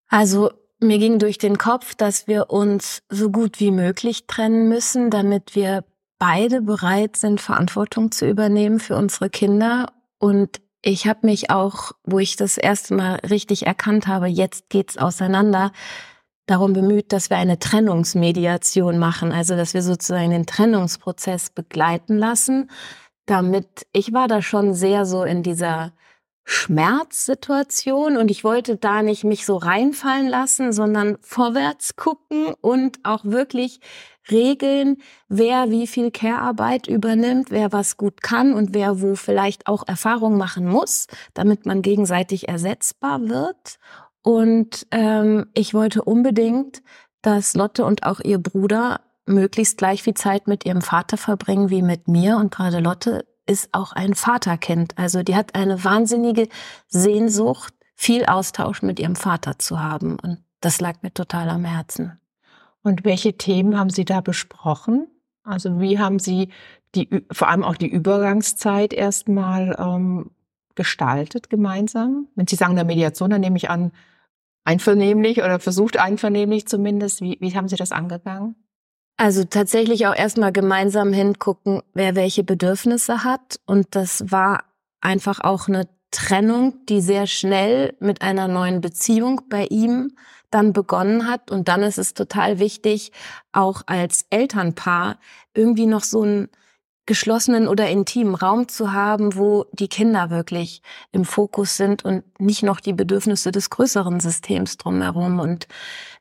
Also 0.10 0.52
mir 0.80 1.00
ging 1.00 1.20
durch 1.20 1.38
den 1.38 1.58
Kopf, 1.58 1.96
dass 1.96 2.28
wir 2.28 2.50
uns 2.50 3.04
so 3.10 3.30
gut 3.30 3.60
wie 3.60 3.72
möglich 3.72 4.28
trennen 4.28 4.70
müssen, 4.70 5.10
damit 5.10 5.56
wir 5.56 5.84
beide 6.20 6.62
bereit 6.62 7.18
sind, 7.18 7.42
Verantwortung 7.42 8.12
zu 8.12 8.28
übernehmen 8.28 8.80
für 8.80 8.96
unsere 8.96 9.30
Kinder. 9.30 9.92
Und 10.20 10.62
ich 10.82 11.08
habe 11.08 11.28
mich 11.28 11.50
auch, 11.50 11.92
wo 12.04 12.20
ich 12.20 12.36
das 12.36 12.58
erste 12.58 12.94
Mal 12.94 13.16
richtig 13.30 13.66
erkannt 13.66 14.08
habe, 14.08 14.28
jetzt 14.28 14.70
geht's 14.70 14.98
auseinander, 14.98 15.72
darum 16.46 16.74
bemüht, 16.74 17.12
dass 17.12 17.30
wir 17.30 17.38
eine 17.38 17.58
Trennungsmediation 17.58 19.00
machen, 19.00 19.32
also 19.32 19.56
dass 19.56 19.74
wir 19.74 19.82
sozusagen 19.82 20.30
den 20.30 20.46
Trennungsprozess 20.46 21.50
begleiten 21.50 22.18
lassen, 22.18 22.70
damit 23.26 23.88
ich 23.94 24.14
war 24.14 24.28
da 24.28 24.42
schon 24.42 24.74
sehr 24.74 25.06
so 25.06 25.24
in 25.24 25.42
dieser 25.42 25.94
Schmerzsituation 26.46 28.18
und 28.18 28.30
ich 28.30 28.44
wollte 28.44 28.78
da 28.78 29.02
nicht 29.02 29.24
mich 29.24 29.46
so 29.46 29.58
reinfallen 29.58 30.28
lassen, 30.28 30.72
sondern 30.72 31.18
vorwärts 31.22 31.96
gucken 31.96 32.54
und 32.62 33.00
auch 33.04 33.26
wirklich 33.26 33.80
regeln, 34.32 34.98
wer 35.28 35.70
wie 35.70 35.88
viel 35.88 36.12
Care-Arbeit 36.12 36.88
übernimmt, 36.88 37.52
wer 37.52 37.72
was 37.72 37.98
gut 37.98 38.22
kann 38.22 38.54
und 38.54 38.74
wer 38.74 39.02
wo 39.02 39.16
vielleicht 39.16 39.68
auch 39.68 39.88
Erfahrung 39.88 40.38
machen 40.38 40.68
muss, 40.68 41.08
damit 41.34 41.66
man 41.66 41.82
gegenseitig 41.82 42.48
ersetzbar 42.48 43.28
wird 43.28 43.78
und 44.26 44.88
ähm, 44.90 45.46
ich 45.54 45.76
wollte 45.76 46.02
unbedingt, 46.02 46.82
dass 47.22 47.54
Lotte 47.54 47.86
und 47.86 48.08
auch 48.08 48.20
ihr 48.20 48.40
Bruder 48.40 49.02
möglichst 49.28 49.78
gleich 49.78 50.02
viel 50.02 50.16
Zeit 50.16 50.48
mit 50.48 50.66
ihrem 50.66 50.82
Vater 50.82 51.18
verbringen 51.18 51.70
wie 51.70 51.84
mit 51.84 52.08
mir. 52.08 52.38
Und 52.38 52.52
gerade 52.52 52.80
Lotte 52.80 53.28
ist 53.46 53.70
auch 53.74 53.94
ein 53.94 54.16
Vaterkind. 54.16 54.98
Also 54.98 55.24
die 55.24 55.36
hat 55.36 55.56
eine 55.56 55.84
wahnsinnige 55.84 56.48
Sehnsucht, 56.88 57.74
viel 57.96 58.26
Austausch 58.26 58.82
mit 58.82 59.00
ihrem 59.00 59.16
Vater 59.16 59.58
zu 59.60 59.80
haben. 59.80 60.18
Und 60.20 60.44
das 60.62 60.82
lag 60.82 61.02
mir 61.02 61.14
total 61.14 61.50
am 61.50 61.66
Herzen. 61.66 62.20
Und 62.82 63.06
welche 63.06 63.38
Themen 63.38 63.78
haben 63.78 63.90
Sie 63.90 64.06
da 64.06 64.22
besprochen? 64.22 65.08
Also 65.44 65.80
wie 65.80 66.00
haben 66.00 66.20
Sie 66.20 66.50
die, 66.96 67.26
vor 67.32 67.50
allem 67.50 67.64
auch 67.64 67.76
die 67.76 67.88
Übergangszeit 67.88 68.94
erstmal 68.94 69.76
ähm, 69.80 70.32
gestaltet 70.76 71.50
gemeinsam? 71.50 72.28
Wenn 72.36 72.48
Sie 72.48 72.56
sagen 72.56 72.76
der 72.76 72.86
Mediation, 72.86 73.30
dann 73.30 73.42
nehme 73.42 73.58
ich 73.58 73.70
an, 73.70 73.92
einvernehmlich 74.66 75.40
oder 75.40 75.60
versucht 75.60 75.98
einvernehmlich 75.98 76.68
zumindest. 76.68 77.22
Wie, 77.22 77.38
wie 77.40 77.56
haben 77.56 77.70
Sie 77.70 77.76
das 77.76 77.92
angegangen? 77.92 78.56
Also 79.18 79.46
tatsächlich 79.46 80.08
auch 80.08 80.16
erstmal 80.16 80.52
gemeinsam 80.52 81.14
hingucken, 81.14 81.82
wer 81.94 82.16
welche 82.16 82.44
Bedürfnisse 82.44 83.24
hat. 83.24 83.60
Und 83.66 83.96
das 83.96 84.30
war 84.30 84.66
einfach 85.00 85.40
auch 85.40 85.68
eine 85.68 85.88
Trennung, 86.12 86.86
die 86.88 87.02
sehr 87.02 87.28
schnell 87.28 87.96
mit 88.00 88.22
einer 88.22 88.48
neuen 88.48 88.82
Beziehung 88.82 89.42
bei 89.50 89.68
ihm 89.68 90.16
dann 90.52 90.74
begonnen 90.74 91.28
hat. 91.28 91.50
Und 91.50 91.68
dann 91.70 91.82
ist 91.84 91.98
es 91.98 92.14
total 92.14 92.60
wichtig, 92.60 93.12
auch 93.54 93.84
als 93.86 94.26
Elternpaar 94.30 95.18
irgendwie 95.54 95.86
noch 95.86 96.04
so 96.04 96.24
ein 96.24 96.50
geschlossenen 97.06 97.68
oder 97.68 97.88
intimen 97.88 98.34
Raum 98.34 98.68
zu 98.68 98.92
haben, 98.92 99.36
wo 99.36 99.66
die 99.72 99.88
Kinder 99.88 100.30
wirklich 100.30 100.82
im 101.12 101.24
Fokus 101.24 101.78
sind 101.78 102.04
und 102.04 102.24
nicht 102.40 102.64
noch 102.64 102.80
die 102.80 102.94
Bedürfnisse 102.94 103.52
des 103.52 103.70
größeren 103.70 104.20
Systems 104.20 104.78
drumherum. 104.78 105.40
Und 105.40 105.68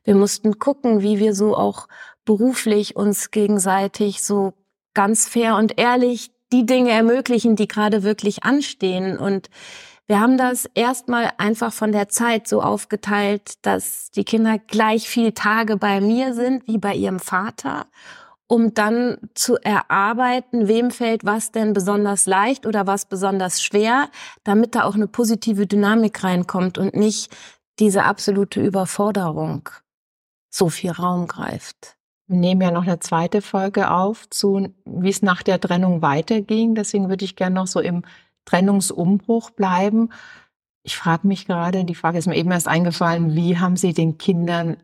wir 0.03 0.15
mussten 0.15 0.59
gucken, 0.59 1.01
wie 1.01 1.17
wir 1.17 1.33
so 1.33 1.57
auch 1.57 1.87
beruflich 2.25 2.95
uns 2.95 3.31
gegenseitig 3.31 4.23
so 4.23 4.53
ganz 4.93 5.27
fair 5.27 5.55
und 5.55 5.79
ehrlich 5.79 6.31
die 6.51 6.65
Dinge 6.65 6.91
ermöglichen, 6.91 7.55
die 7.55 7.67
gerade 7.67 8.03
wirklich 8.03 8.43
anstehen. 8.43 9.17
Und 9.17 9.49
wir 10.07 10.19
haben 10.19 10.37
das 10.37 10.69
erstmal 10.73 11.31
einfach 11.37 11.73
von 11.73 11.91
der 11.91 12.09
Zeit 12.09 12.47
so 12.47 12.61
aufgeteilt, 12.61 13.53
dass 13.63 14.11
die 14.11 14.23
Kinder 14.23 14.59
gleich 14.59 15.07
viel 15.07 15.31
Tage 15.31 15.77
bei 15.77 16.01
mir 16.01 16.33
sind 16.33 16.67
wie 16.67 16.77
bei 16.77 16.93
ihrem 16.93 17.19
Vater 17.19 17.87
um 18.47 18.73
dann 18.73 19.17
zu 19.33 19.57
erarbeiten, 19.57 20.67
wem 20.67 20.91
fällt 20.91 21.25
was 21.25 21.51
denn 21.51 21.73
besonders 21.73 22.25
leicht 22.25 22.65
oder 22.65 22.85
was 22.85 23.05
besonders 23.05 23.63
schwer, 23.63 24.09
damit 24.43 24.75
da 24.75 24.83
auch 24.83 24.95
eine 24.95 25.07
positive 25.07 25.65
Dynamik 25.65 26.23
reinkommt 26.23 26.77
und 26.77 26.95
nicht 26.95 27.35
diese 27.79 28.03
absolute 28.03 28.61
Überforderung 28.61 29.69
so 30.49 30.69
viel 30.69 30.91
Raum 30.91 31.27
greift. 31.27 31.97
Wir 32.27 32.37
nehmen 32.37 32.61
ja 32.61 32.71
noch 32.71 32.83
eine 32.83 32.99
zweite 32.99 33.41
Folge 33.41 33.91
auf 33.91 34.29
zu, 34.29 34.69
wie 34.85 35.09
es 35.09 35.21
nach 35.21 35.43
der 35.43 35.59
Trennung 35.59 36.01
weiterging. 36.01 36.73
Deswegen 36.73 37.09
würde 37.09 37.25
ich 37.25 37.35
gerne 37.35 37.55
noch 37.55 37.67
so 37.67 37.79
im 37.79 38.03
Trennungsumbruch 38.45 39.51
bleiben. 39.51 40.09
Ich 40.83 40.97
frage 40.97 41.27
mich 41.27 41.45
gerade, 41.45 41.83
die 41.83 41.95
Frage 41.95 42.17
ist 42.17 42.27
mir 42.27 42.35
eben 42.35 42.51
erst 42.51 42.67
eingefallen, 42.67 43.35
wie 43.35 43.57
haben 43.57 43.75
Sie 43.75 43.93
den 43.93 44.17
Kindern 44.17 44.77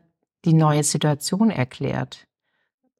die 0.44 0.52
neue 0.52 0.82
Situation 0.82 1.50
erklärt? 1.50 2.26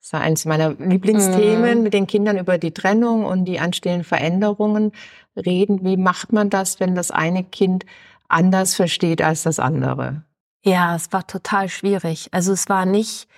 Das 0.01 0.13
war 0.13 0.21
eines 0.21 0.45
meiner 0.45 0.71
Lieblingsthemen, 0.75 1.79
mhm. 1.79 1.83
mit 1.85 1.95
den 1.95 2.09
Kindern 2.09 2.37
über 2.37 2.59
die 2.59 2.73
Trennung 2.73 3.25
und 3.25 3.45
die 3.45 3.61
anstehenden 3.61 4.05
Veränderungen 4.05 4.91
reden. 5.37 5.85
Wie 5.85 5.97
macht 5.97 6.33
man 6.33 6.51
das, 6.51 6.81
wenn 6.81 6.97
das 6.97 7.13
eine 7.13 7.45
Kind 7.45 7.87
anders 8.29 8.75
versteht 8.75 9.23
als 9.23 9.45
das 9.45 9.61
andere? 9.61 10.25
Ja, 10.65 10.97
es 10.97 11.13
war 11.13 11.27
total 11.27 11.69
schwierig. 11.69 12.29
Also 12.33 12.53
es 12.53 12.69
war 12.69 12.85
nicht 12.85 13.29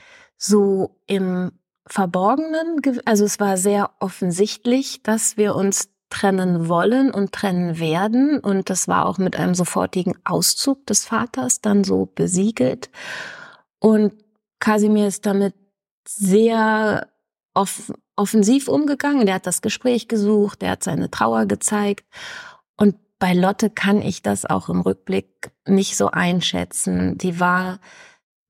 so 0.44 1.00
im 1.06 1.52
Verborgenen, 1.86 2.80
also 3.04 3.24
es 3.24 3.40
war 3.40 3.56
sehr 3.56 3.90
offensichtlich, 4.00 5.02
dass 5.02 5.36
wir 5.36 5.54
uns 5.54 5.88
trennen 6.10 6.68
wollen 6.68 7.10
und 7.10 7.32
trennen 7.32 7.78
werden. 7.78 8.38
Und 8.38 8.70
das 8.70 8.88
war 8.88 9.06
auch 9.06 9.18
mit 9.18 9.36
einem 9.36 9.54
sofortigen 9.54 10.14
Auszug 10.24 10.86
des 10.86 11.06
Vaters 11.06 11.60
dann 11.60 11.82
so 11.82 12.06
besiegelt. 12.06 12.90
Und 13.78 14.12
Kasimir 14.60 15.08
ist 15.08 15.26
damit 15.26 15.54
sehr 16.06 17.08
off 17.54 17.92
offensiv 18.16 18.68
umgegangen. 18.68 19.26
Der 19.26 19.36
hat 19.36 19.46
das 19.46 19.60
Gespräch 19.60 20.06
gesucht, 20.06 20.62
der 20.62 20.70
hat 20.70 20.84
seine 20.84 21.10
Trauer 21.10 21.46
gezeigt. 21.46 22.06
Und 22.76 22.96
bei 23.18 23.34
Lotte 23.34 23.70
kann 23.70 24.02
ich 24.02 24.22
das 24.22 24.44
auch 24.44 24.68
im 24.68 24.82
Rückblick 24.82 25.50
nicht 25.66 25.96
so 25.96 26.10
einschätzen. 26.10 27.18
Die 27.18 27.40
war 27.40 27.80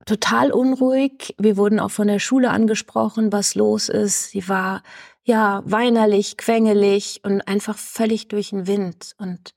total 0.05 0.51
unruhig. 0.51 1.35
Wir 1.37 1.57
wurden 1.57 1.79
auch 1.79 1.91
von 1.91 2.07
der 2.07 2.19
Schule 2.19 2.51
angesprochen, 2.51 3.31
was 3.31 3.55
los 3.55 3.89
ist. 3.89 4.29
Sie 4.31 4.47
war 4.47 4.83
ja 5.23 5.63
weinerlich, 5.65 6.37
quengelig 6.37 7.21
und 7.23 7.41
einfach 7.47 7.77
völlig 7.77 8.27
durch 8.27 8.51
den 8.51 8.67
Wind. 8.67 9.15
Und 9.17 9.55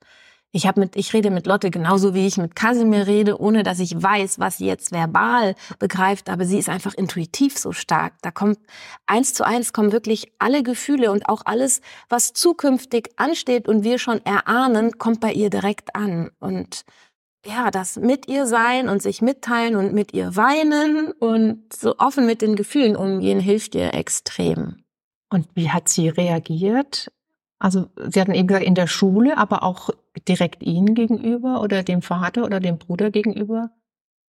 ich 0.51 0.65
habe 0.65 0.79
mit, 0.79 0.95
ich 0.95 1.13
rede 1.13 1.29
mit 1.29 1.45
Lotte 1.45 1.69
genauso 1.69 2.15
wie 2.15 2.25
ich 2.25 2.37
mit 2.37 2.55
Kasimir 2.55 3.05
rede, 3.05 3.39
ohne 3.39 3.61
dass 3.61 3.79
ich 3.79 4.01
weiß, 4.01 4.39
was 4.39 4.57
sie 4.57 4.65
jetzt 4.65 4.91
verbal 4.91 5.53
begreift, 5.77 6.27
aber 6.27 6.43
sie 6.45 6.57
ist 6.57 6.69
einfach 6.69 6.95
intuitiv 6.95 7.55
so 7.59 7.71
stark. 7.71 8.13
Da 8.23 8.31
kommt 8.31 8.57
eins 9.05 9.35
zu 9.35 9.45
eins 9.45 9.73
kommen 9.73 9.91
wirklich 9.91 10.31
alle 10.39 10.63
Gefühle 10.63 11.11
und 11.11 11.29
auch 11.29 11.43
alles, 11.45 11.81
was 12.09 12.33
zukünftig 12.33 13.09
ansteht 13.17 13.67
und 13.67 13.83
wir 13.83 13.99
schon 13.99 14.25
erahnen, 14.25 14.97
kommt 14.97 15.19
bei 15.19 15.33
ihr 15.33 15.51
direkt 15.51 15.95
an. 15.95 16.31
Und 16.39 16.83
ja, 17.45 17.71
das 17.71 17.97
mit 17.97 18.27
ihr 18.27 18.45
sein 18.45 18.89
und 18.89 19.01
sich 19.01 19.21
mitteilen 19.21 19.75
und 19.75 19.93
mit 19.93 20.13
ihr 20.13 20.35
weinen 20.35 21.11
und 21.11 21.73
so 21.73 21.97
offen 21.97 22.25
mit 22.25 22.41
den 22.41 22.55
Gefühlen 22.55 22.95
umgehen, 22.95 23.39
hilft 23.39 23.75
ihr 23.75 23.93
extrem. 23.93 24.83
Und 25.29 25.47
wie 25.55 25.69
hat 25.69 25.89
sie 25.89 26.09
reagiert? 26.09 27.11
Also 27.59 27.87
Sie 28.09 28.19
hatten 28.21 28.33
eben 28.33 28.47
gesagt, 28.47 28.65
in 28.65 28.75
der 28.75 28.87
Schule, 28.87 29.37
aber 29.37 29.63
auch 29.63 29.89
direkt 30.27 30.63
Ihnen 30.63 30.95
gegenüber 30.95 31.61
oder 31.61 31.83
dem 31.83 32.01
Vater 32.01 32.45
oder 32.45 32.59
dem 32.61 32.77
Bruder 32.77 33.11
gegenüber? 33.11 33.71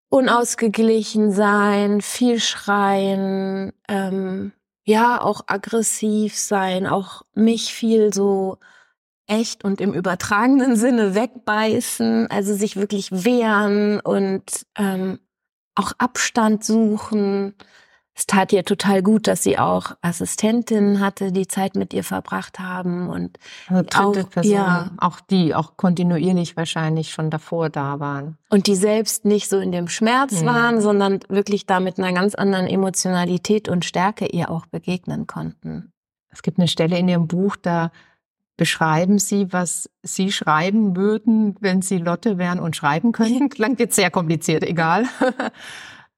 Unausgeglichen 0.10 1.32
sein, 1.32 2.02
viel 2.02 2.40
schreien, 2.40 3.72
ähm, 3.88 4.52
ja, 4.84 5.22
auch 5.22 5.42
aggressiv 5.46 6.36
sein, 6.36 6.88
auch 6.88 7.22
mich 7.36 7.72
viel 7.72 8.12
so 8.12 8.58
echt 9.30 9.64
und 9.64 9.82
im 9.82 9.94
übertragenen 9.94 10.76
Sinne 10.76 11.16
wegbeißen, 11.16 12.28
also 12.30 12.54
sich 12.54 12.76
wirklich 12.76 13.12
wehren 13.12 14.00
und 14.00 14.66
ähm, 14.78 15.20
auch 15.76 15.94
Abstand 15.98 16.64
suchen 16.64 17.54
es 18.20 18.28
tat 18.28 18.52
ihr 18.52 18.66
total 18.66 19.02
gut, 19.02 19.28
dass 19.28 19.44
sie 19.44 19.58
auch 19.58 19.96
Assistentinnen 20.02 21.00
hatte, 21.00 21.32
die 21.32 21.48
Zeit 21.48 21.76
mit 21.76 21.94
ihr 21.94 22.04
verbracht 22.04 22.60
haben 22.60 23.08
und 23.08 23.38
also 23.70 23.84
dritte 23.84 24.28
auch, 24.28 24.30
Personen, 24.30 24.54
ja, 24.54 24.92
auch 24.98 25.22
die 25.22 25.56
auch 25.56 25.78
kontinuierlich 25.78 26.58
wahrscheinlich 26.58 27.12
schon 27.12 27.30
davor 27.30 27.70
da 27.70 28.02
waren 28.02 28.38
und 28.50 28.68
die 28.68 28.76
selbst 28.76 29.24
nicht 29.24 29.48
so 29.48 29.60
in 29.60 29.72
dem 29.72 29.88
Schmerz 29.88 30.42
mhm. 30.42 30.48
waren, 30.48 30.82
sondern 30.82 31.22
wirklich 31.30 31.66
da 31.66 31.80
mit 31.80 31.98
einer 31.98 32.12
ganz 32.12 32.36
anderen 32.36 32.68
Emotionalität 32.68 33.70
und 33.70 33.86
Stärke 33.86 34.26
ihr 34.26 34.52
auch 34.52 34.66
begegnen 34.66 35.26
konnten. 35.26 35.94
Es 36.30 36.42
gibt 36.42 36.60
eine 36.60 36.68
Stelle 36.68 36.98
in 36.98 37.08
ihrem 37.08 37.28
Buch, 37.30 37.56
da 37.56 37.90
beschreiben 38.60 39.20
Sie, 39.20 39.54
was 39.54 39.90
Sie 40.04 40.34
schreiben 40.34 40.98
würden, 40.98 41.56
wenn 41.62 41.82
Sie 41.82 41.98
Lotte 41.98 42.38
wären 42.38 42.60
und 42.60 42.76
schreiben 42.76 43.14
könnten. 43.14 43.48
Klingt 43.50 43.80
jetzt 43.80 43.96
sehr 43.96 44.12
kompliziert, 44.12 44.64
egal. 44.64 45.06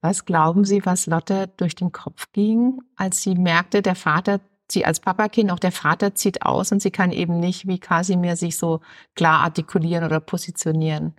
Was 0.02 0.26
glauben 0.26 0.66
Sie, 0.66 0.84
was 0.84 1.06
Lotte 1.06 1.52
durch 1.58 1.76
den 1.76 1.92
Kopf 1.92 2.32
ging, 2.34 2.80
als 2.96 3.22
sie 3.22 3.36
merkte, 3.36 3.84
der 3.84 3.94
Vater, 3.94 4.42
sie 4.72 4.84
als 4.84 5.00
Papakind, 5.00 5.52
auch 5.52 5.60
der 5.60 5.72
Vater 5.72 6.16
zieht 6.16 6.42
aus 6.42 6.72
und 6.72 6.82
sie 6.82 6.90
kann 6.90 7.12
eben 7.12 7.40
nicht 7.40 7.68
wie 7.68 7.78
Kasimir 7.78 8.36
sich 8.36 8.58
so 8.58 8.82
klar 9.16 9.42
artikulieren 9.42 10.04
oder 10.04 10.20
positionieren? 10.20 11.14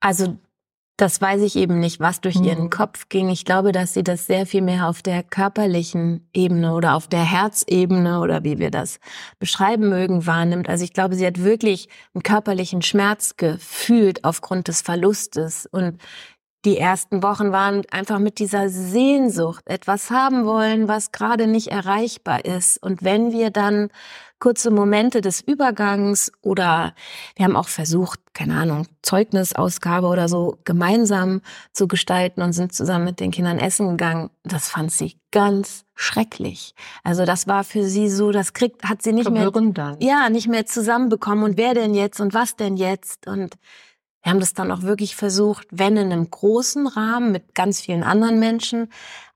Also 0.00 0.36
das 1.00 1.20
weiß 1.20 1.40
ich 1.42 1.56
eben 1.56 1.80
nicht, 1.80 1.98
was 2.00 2.20
durch 2.20 2.36
mhm. 2.36 2.44
ihren 2.44 2.70
Kopf 2.70 3.08
ging. 3.08 3.30
Ich 3.30 3.44
glaube, 3.44 3.72
dass 3.72 3.94
sie 3.94 4.04
das 4.04 4.26
sehr 4.26 4.44
viel 4.44 4.60
mehr 4.60 4.86
auf 4.86 5.02
der 5.02 5.22
körperlichen 5.22 6.28
Ebene 6.34 6.74
oder 6.74 6.94
auf 6.94 7.08
der 7.08 7.24
Herzebene 7.24 8.20
oder 8.20 8.44
wie 8.44 8.58
wir 8.58 8.70
das 8.70 8.98
beschreiben 9.38 9.88
mögen 9.88 10.26
wahrnimmt. 10.26 10.68
Also 10.68 10.84
ich 10.84 10.92
glaube, 10.92 11.14
sie 11.14 11.26
hat 11.26 11.42
wirklich 11.42 11.88
einen 12.14 12.22
körperlichen 12.22 12.82
Schmerz 12.82 13.36
gefühlt 13.36 14.24
aufgrund 14.24 14.68
des 14.68 14.82
Verlustes. 14.82 15.66
Und 15.66 15.98
die 16.64 16.78
ersten 16.78 17.22
Wochen 17.22 17.52
waren 17.52 17.82
einfach 17.90 18.18
mit 18.18 18.38
dieser 18.38 18.68
Sehnsucht, 18.68 19.62
etwas 19.66 20.10
haben 20.10 20.44
wollen, 20.44 20.88
was 20.88 21.10
gerade 21.10 21.46
nicht 21.46 21.68
erreichbar 21.68 22.44
ist. 22.44 22.82
Und 22.82 23.02
wenn 23.02 23.32
wir 23.32 23.50
dann 23.50 23.88
kurze 24.40 24.70
Momente 24.70 25.20
des 25.20 25.42
Übergangs 25.42 26.32
oder 26.42 26.94
wir 27.36 27.44
haben 27.44 27.56
auch 27.56 27.68
versucht, 27.68 28.20
keine 28.32 28.56
Ahnung, 28.56 28.86
Zeugnisausgabe 29.02 30.06
oder 30.06 30.28
so 30.28 30.58
gemeinsam 30.64 31.42
zu 31.72 31.86
gestalten 31.86 32.42
und 32.42 32.52
sind 32.52 32.72
zusammen 32.72 33.04
mit 33.04 33.20
den 33.20 33.30
Kindern 33.30 33.58
essen 33.58 33.90
gegangen, 33.90 34.30
das 34.42 34.68
fand 34.68 34.92
sie 34.92 35.16
ganz 35.30 35.84
schrecklich. 35.94 36.74
Also 37.04 37.24
das 37.24 37.46
war 37.46 37.64
für 37.64 37.84
sie 37.84 38.08
so, 38.08 38.32
das 38.32 38.54
kriegt, 38.54 38.84
hat 38.84 39.02
sie 39.02 39.12
nicht 39.12 39.30
mehr, 39.30 39.50
dann. 39.50 39.96
ja, 40.00 40.30
nicht 40.30 40.48
mehr 40.48 40.66
zusammenbekommen 40.66 41.44
und 41.44 41.56
wer 41.58 41.74
denn 41.74 41.94
jetzt 41.94 42.20
und 42.20 42.34
was 42.34 42.56
denn 42.56 42.76
jetzt 42.76 43.26
und 43.26 43.56
wir 44.22 44.32
haben 44.32 44.40
das 44.40 44.54
dann 44.54 44.70
auch 44.70 44.82
wirklich 44.82 45.16
versucht, 45.16 45.66
wenn 45.70 45.96
in 45.96 46.12
einem 46.12 46.30
großen 46.30 46.86
Rahmen 46.86 47.32
mit 47.32 47.54
ganz 47.54 47.80
vielen 47.80 48.02
anderen 48.02 48.38
Menschen, 48.38 48.88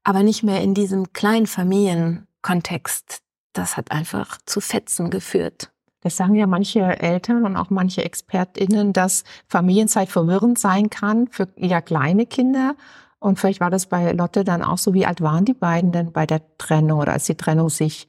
aber 0.03 0.23
nicht 0.23 0.43
mehr 0.43 0.61
in 0.62 0.75
diesem 0.75 1.12
kleinen 1.12 1.47
Familienkontext. 1.47 3.21
Das 3.55 3.76
hat 3.76 3.91
einfach 3.91 4.38
zu 4.45 4.61
Fetzen 4.61 5.11
geführt. 5.11 5.71
Das 6.00 6.19
sagen 6.19 6.35
ja 6.35 6.47
manche 6.47 6.81
Eltern 6.81 7.47
und 7.47 7.57
auch 7.57 7.71
manche 7.71 8.05
ExpertInnen, 8.05 8.93
dass 8.93 9.25
Familienzeit 9.49 10.11
verwirrend 10.11 10.59
sein 10.59 10.91
kann 10.91 11.29
für 11.29 11.49
ja 11.57 11.81
kleine 11.81 12.26
Kinder. 12.26 12.76
Und 13.19 13.38
vielleicht 13.38 13.61
war 13.61 13.71
das 13.71 13.87
bei 13.87 14.12
Lotte 14.12 14.45
dann 14.45 14.62
auch 14.62 14.76
so. 14.76 14.93
Wie 14.93 15.07
alt 15.07 15.23
waren 15.23 15.47
die 15.47 15.55
beiden 15.55 15.93
denn 15.93 16.12
bei 16.12 16.26
der 16.26 16.43
Trennung 16.59 17.00
oder 17.00 17.14
als 17.14 17.25
die 17.25 17.37
Trennung 17.37 17.71
sich 17.71 18.07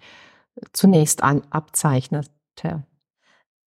zunächst 0.74 1.24
an, 1.24 1.44
abzeichnete? 1.52 2.84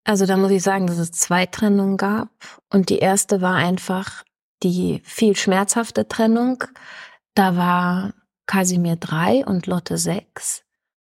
Also 0.09 0.25
da 0.25 0.38
muss 0.38 0.50
ich 0.53 0.62
sagen, 0.62 0.87
dass 0.87 0.97
es 0.97 1.11
zwei 1.12 1.45
Trennungen 1.45 1.99
gab. 1.99 2.31
Und 2.73 2.88
die 2.88 2.99
erste 2.99 3.43
war 3.43 3.57
einfach 3.57 4.25
die 4.62 5.03
viel 5.05 5.37
schmerzhafte 5.37 6.09
Trennung. 6.09 6.65
Da 7.35 7.59
war 7.59 8.15
Kasimir 8.47 8.97
drei 8.97 9.45
und 9.45 9.67
Lotte 9.67 9.99
sechs. 9.99 10.65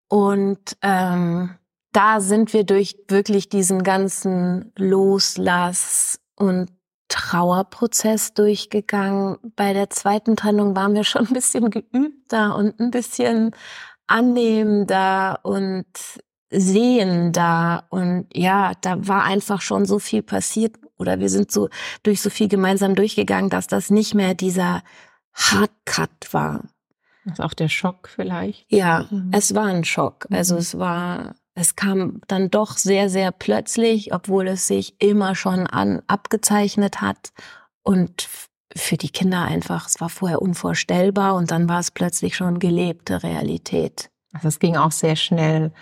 Und 0.07 0.77
ähm, 0.83 1.57
da 1.93 2.21
sind 2.21 2.53
wir 2.53 2.63
durch 2.63 2.95
wirklich 3.07 3.49
diesen 3.49 3.81
ganzen 3.81 4.71
Loslass- 4.77 6.19
und 6.35 6.69
Trauerprozess 7.07 8.35
durchgegangen. 8.35 9.39
Bei 9.55 9.73
der 9.73 9.89
zweiten 9.89 10.35
Trennung 10.35 10.75
waren 10.75 10.93
wir 10.93 11.05
schon 11.05 11.25
ein 11.25 11.33
bisschen 11.33 11.71
geübter 11.71 12.55
und 12.55 12.79
ein 12.79 12.91
bisschen 12.91 13.55
annehmender 14.05 15.39
und 15.41 15.87
Sehen 16.51 17.31
da 17.31 17.83
und 17.89 18.27
ja, 18.33 18.73
da 18.81 19.07
war 19.07 19.23
einfach 19.23 19.61
schon 19.61 19.85
so 19.85 19.99
viel 19.99 20.21
passiert 20.21 20.75
oder 20.97 21.19
wir 21.19 21.29
sind 21.29 21.51
so 21.51 21.69
durch 22.03 22.21
so 22.21 22.29
viel 22.29 22.47
gemeinsam 22.47 22.95
durchgegangen, 22.95 23.49
dass 23.49 23.67
das 23.67 23.89
nicht 23.89 24.13
mehr 24.13 24.35
dieser 24.35 24.83
Hardcut 25.33 26.33
war. 26.33 26.65
Das 27.25 27.33
ist 27.33 27.41
auch 27.41 27.53
der 27.53 27.69
Schock 27.69 28.09
vielleicht. 28.09 28.65
Ja, 28.69 29.07
mhm. 29.09 29.31
es 29.33 29.53
war 29.53 29.65
ein 29.65 29.83
Schock. 29.83 30.27
Also 30.31 30.55
mhm. 30.55 30.59
es 30.59 30.77
war, 30.77 31.35
es 31.53 31.75
kam 31.75 32.21
dann 32.27 32.49
doch 32.49 32.77
sehr, 32.77 33.09
sehr 33.09 33.31
plötzlich, 33.31 34.13
obwohl 34.13 34.47
es 34.47 34.67
sich 34.67 34.95
immer 34.99 35.35
schon 35.35 35.67
an 35.67 36.01
abgezeichnet 36.07 37.01
hat 37.01 37.31
und 37.83 38.27
für 38.75 38.97
die 38.97 39.09
Kinder 39.09 39.43
einfach, 39.43 39.87
es 39.87 39.99
war 39.99 40.09
vorher 40.09 40.41
unvorstellbar 40.41 41.35
und 41.35 41.51
dann 41.51 41.67
war 41.67 41.79
es 41.79 41.91
plötzlich 41.91 42.35
schon 42.35 42.59
gelebte 42.59 43.21
Realität. 43.21 44.09
Also 44.33 44.47
es 44.47 44.59
ging 44.59 44.77
auch 44.77 44.91
sehr 44.91 45.15
schnell. 45.15 45.73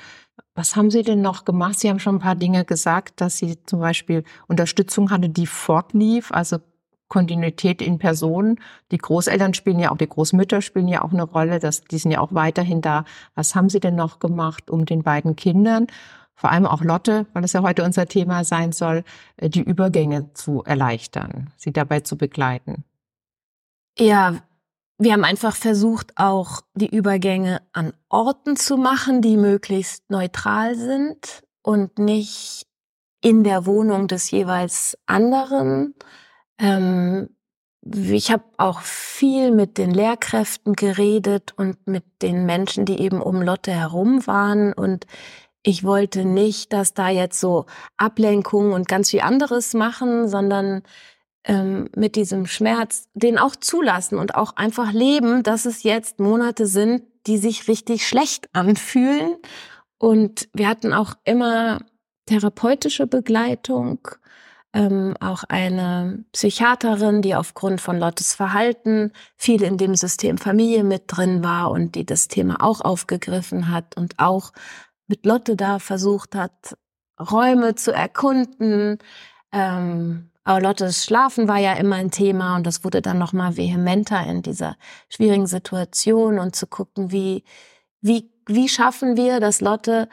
Was 0.55 0.75
haben 0.75 0.91
Sie 0.91 1.03
denn 1.03 1.21
noch 1.21 1.45
gemacht? 1.45 1.79
Sie 1.79 1.89
haben 1.89 1.99
schon 1.99 2.15
ein 2.15 2.21
paar 2.21 2.35
Dinge 2.35 2.65
gesagt, 2.65 3.21
dass 3.21 3.37
Sie 3.37 3.63
zum 3.65 3.79
Beispiel 3.79 4.23
Unterstützung 4.47 5.11
hatte, 5.11 5.29
die 5.29 5.47
fortlief. 5.47 6.31
Also 6.31 6.57
Kontinuität 7.09 7.81
in 7.81 7.97
Personen. 7.97 8.59
Die 8.91 8.97
Großeltern 8.97 9.53
spielen 9.53 9.79
ja 9.79 9.91
auch, 9.91 9.97
die 9.97 10.07
Großmütter 10.07 10.61
spielen 10.61 10.87
ja 10.87 11.03
auch 11.03 11.11
eine 11.11 11.23
Rolle. 11.23 11.59
Das, 11.59 11.81
die 11.81 11.97
sind 11.97 12.11
ja 12.11 12.21
auch 12.21 12.33
weiterhin 12.33 12.81
da. 12.81 13.03
Was 13.35 13.55
haben 13.55 13.69
Sie 13.69 13.79
denn 13.79 13.95
noch 13.95 14.19
gemacht, 14.19 14.69
um 14.69 14.85
den 14.85 15.03
beiden 15.03 15.35
Kindern, 15.35 15.87
vor 16.39 16.51
allem 16.51 16.65
auch 16.65 16.81
Lotte, 16.81 17.25
weil 17.33 17.41
das 17.41 17.51
ja 17.51 17.63
heute 17.63 17.83
unser 17.83 18.05
Thema 18.05 18.45
sein 18.45 18.71
soll, 18.71 19.03
äh, 19.35 19.49
die 19.49 19.61
Übergänge 19.61 20.31
zu 20.33 20.63
erleichtern, 20.63 21.51
sie 21.57 21.73
dabei 21.73 21.99
zu 21.99 22.17
begleiten? 22.17 22.85
Ja, 23.97 24.35
wir 24.99 25.13
haben 25.13 25.23
einfach 25.23 25.55
versucht, 25.55 26.11
auch 26.17 26.61
die 26.75 26.93
Übergänge 26.93 27.61
an 27.71 27.93
Orten 28.09 28.57
zu 28.57 28.75
machen, 28.75 29.21
die 29.21 29.37
möglichst 29.37 30.09
neutral 30.09 30.75
sind 30.75 31.43
und 31.61 31.97
nicht 31.97 32.67
in 33.21 33.45
der 33.45 33.65
Wohnung 33.65 34.07
des 34.07 34.29
jeweils 34.29 34.97
anderen. 35.05 35.95
Ähm, 36.57 37.29
ich 37.81 38.29
habe 38.29 38.43
auch 38.57 38.81
viel 38.81 39.51
mit 39.51 39.77
den 39.77 39.91
Lehrkräften 39.91 40.73
geredet 40.73 41.53
und 41.55 41.87
mit 41.87 42.03
den 42.21 42.45
Menschen, 42.45 42.83
die 42.83 42.99
eben 42.99 43.21
um 43.21 43.41
Lotte 43.41 43.71
herum 43.71 44.27
waren. 44.27 44.73
Und 44.73 45.07
ich 45.63 45.85
wollte 45.85 46.25
nicht, 46.25 46.73
dass 46.73 46.93
da 46.93 47.07
jetzt 47.07 47.39
so 47.39 47.67
Ablenkungen 47.95 48.73
und 48.73 48.89
ganz 48.89 49.11
viel 49.11 49.21
anderes 49.21 49.73
machen, 49.73 50.27
sondern 50.27 50.83
ähm, 51.43 51.89
mit 51.95 52.15
diesem 52.15 52.45
Schmerz 52.45 53.07
den 53.13 53.37
auch 53.37 53.55
zulassen 53.55 54.17
und 54.17 54.35
auch 54.35 54.55
einfach 54.55 54.91
leben, 54.91 55.43
dass 55.43 55.65
es 55.65 55.83
jetzt 55.83 56.19
Monate 56.19 56.65
sind, 56.65 57.03
die 57.27 57.37
sich 57.37 57.67
richtig 57.67 58.07
schlecht 58.07 58.49
anfühlen. 58.53 59.35
Und 59.97 60.49
wir 60.53 60.67
hatten 60.67 60.93
auch 60.93 61.15
immer 61.23 61.79
therapeutische 62.25 63.07
Begleitung, 63.07 63.99
ähm, 64.73 65.15
auch 65.19 65.43
eine 65.45 66.23
Psychiaterin, 66.31 67.21
die 67.21 67.35
aufgrund 67.35 67.81
von 67.81 67.97
Lottes 67.97 68.35
Verhalten 68.35 69.11
viel 69.35 69.63
in 69.63 69.77
dem 69.77 69.95
System 69.95 70.37
Familie 70.37 70.83
mit 70.83 71.03
drin 71.07 71.43
war 71.43 71.71
und 71.71 71.95
die 71.95 72.05
das 72.05 72.27
Thema 72.27 72.61
auch 72.61 72.81
aufgegriffen 72.81 73.71
hat 73.71 73.97
und 73.97 74.19
auch 74.19 74.51
mit 75.07 75.25
Lotte 75.25 75.55
da 75.55 75.79
versucht 75.79 76.35
hat, 76.35 76.77
Räume 77.19 77.75
zu 77.75 77.91
erkunden. 77.91 78.99
Ähm, 79.51 80.29
aber 80.49 80.61
Lottes 80.61 81.05
Schlafen 81.05 81.47
war 81.47 81.59
ja 81.59 81.73
immer 81.73 81.97
ein 81.97 82.09
Thema 82.09 82.55
und 82.55 82.65
das 82.65 82.83
wurde 82.83 83.03
dann 83.03 83.19
noch 83.19 83.33
mal 83.33 83.55
vehementer 83.55 84.25
in 84.25 84.41
dieser 84.41 84.77
schwierigen 85.07 85.45
Situation 85.45 86.39
und 86.39 86.55
zu 86.55 86.65
gucken, 86.65 87.11
wie 87.11 87.43
wie 88.01 88.31
wie 88.47 88.67
schaffen 88.67 89.15
wir, 89.15 89.39
dass 89.39 89.61
Lotte 89.61 90.09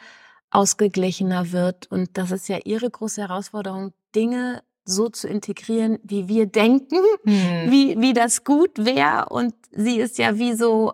ausgeglichener 0.51 1.51
wird. 1.51 1.89
Und 1.89 2.19
das 2.19 2.29
ist 2.29 2.49
ja 2.49 2.59
ihre 2.65 2.87
große 2.87 3.19
Herausforderung, 3.19 3.93
Dinge 4.13 4.61
so 4.85 5.09
zu 5.09 5.27
integrieren, 5.27 5.97
wie 6.03 6.27
wir 6.27 6.45
denken, 6.45 6.99
hm. 7.25 7.71
wie, 7.71 7.99
wie 7.99 8.13
das 8.13 8.43
gut 8.43 8.77
wäre. 8.77 9.29
Und 9.29 9.55
sie 9.71 9.99
ist 9.99 10.19
ja 10.19 10.37
wie 10.37 10.53
so, 10.53 10.91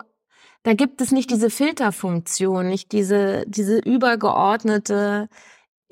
da 0.63 0.73
gibt 0.73 1.01
es 1.01 1.11
nicht 1.11 1.29
diese 1.29 1.49
Filterfunktion, 1.49 2.69
nicht 2.69 2.93
diese, 2.93 3.43
diese 3.45 3.79
übergeordnete 3.79 5.27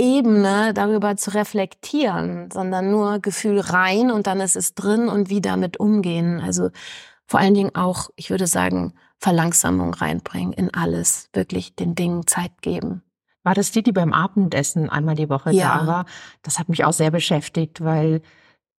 Ebene 0.02 0.74
darüber 0.74 1.16
zu 1.16 1.34
reflektieren, 1.36 2.50
sondern 2.52 2.90
nur 2.90 3.20
Gefühl 3.20 3.60
rein 3.60 4.10
und 4.10 4.26
dann 4.26 4.42
ist 4.42 4.56
es 4.56 4.74
drin 4.74 5.08
und 5.08 5.30
wie 5.30 5.42
damit 5.42 5.80
umgehen. 5.80 6.42
Also 6.42 6.72
vor 7.28 7.40
allen 7.40 7.54
Dingen 7.54 7.76
auch, 7.76 8.10
ich 8.16 8.32
würde 8.32 8.48
sagen, 8.48 8.94
Verlangsamung 9.20 9.94
reinbringen 9.94 10.54
in 10.54 10.74
alles, 10.74 11.30
wirklich 11.34 11.76
den 11.76 11.94
Dingen 11.94 12.26
Zeit 12.26 12.64
geben. 12.64 13.04
War 13.44 13.54
das 13.54 13.72
die, 13.72 13.84
die 13.84 13.92
beim 13.92 14.12
Abendessen 14.12 14.90
einmal 14.90 15.14
die 15.14 15.30
Woche 15.30 15.52
ja. 15.52 15.78
da 15.78 15.88
war? 15.88 16.06
Das 16.42 16.58
hat 16.58 16.68
mich 16.68 16.84
auch 16.84 16.94
sehr 16.94 17.12
beschäftigt, 17.12 17.84
weil 17.84 18.24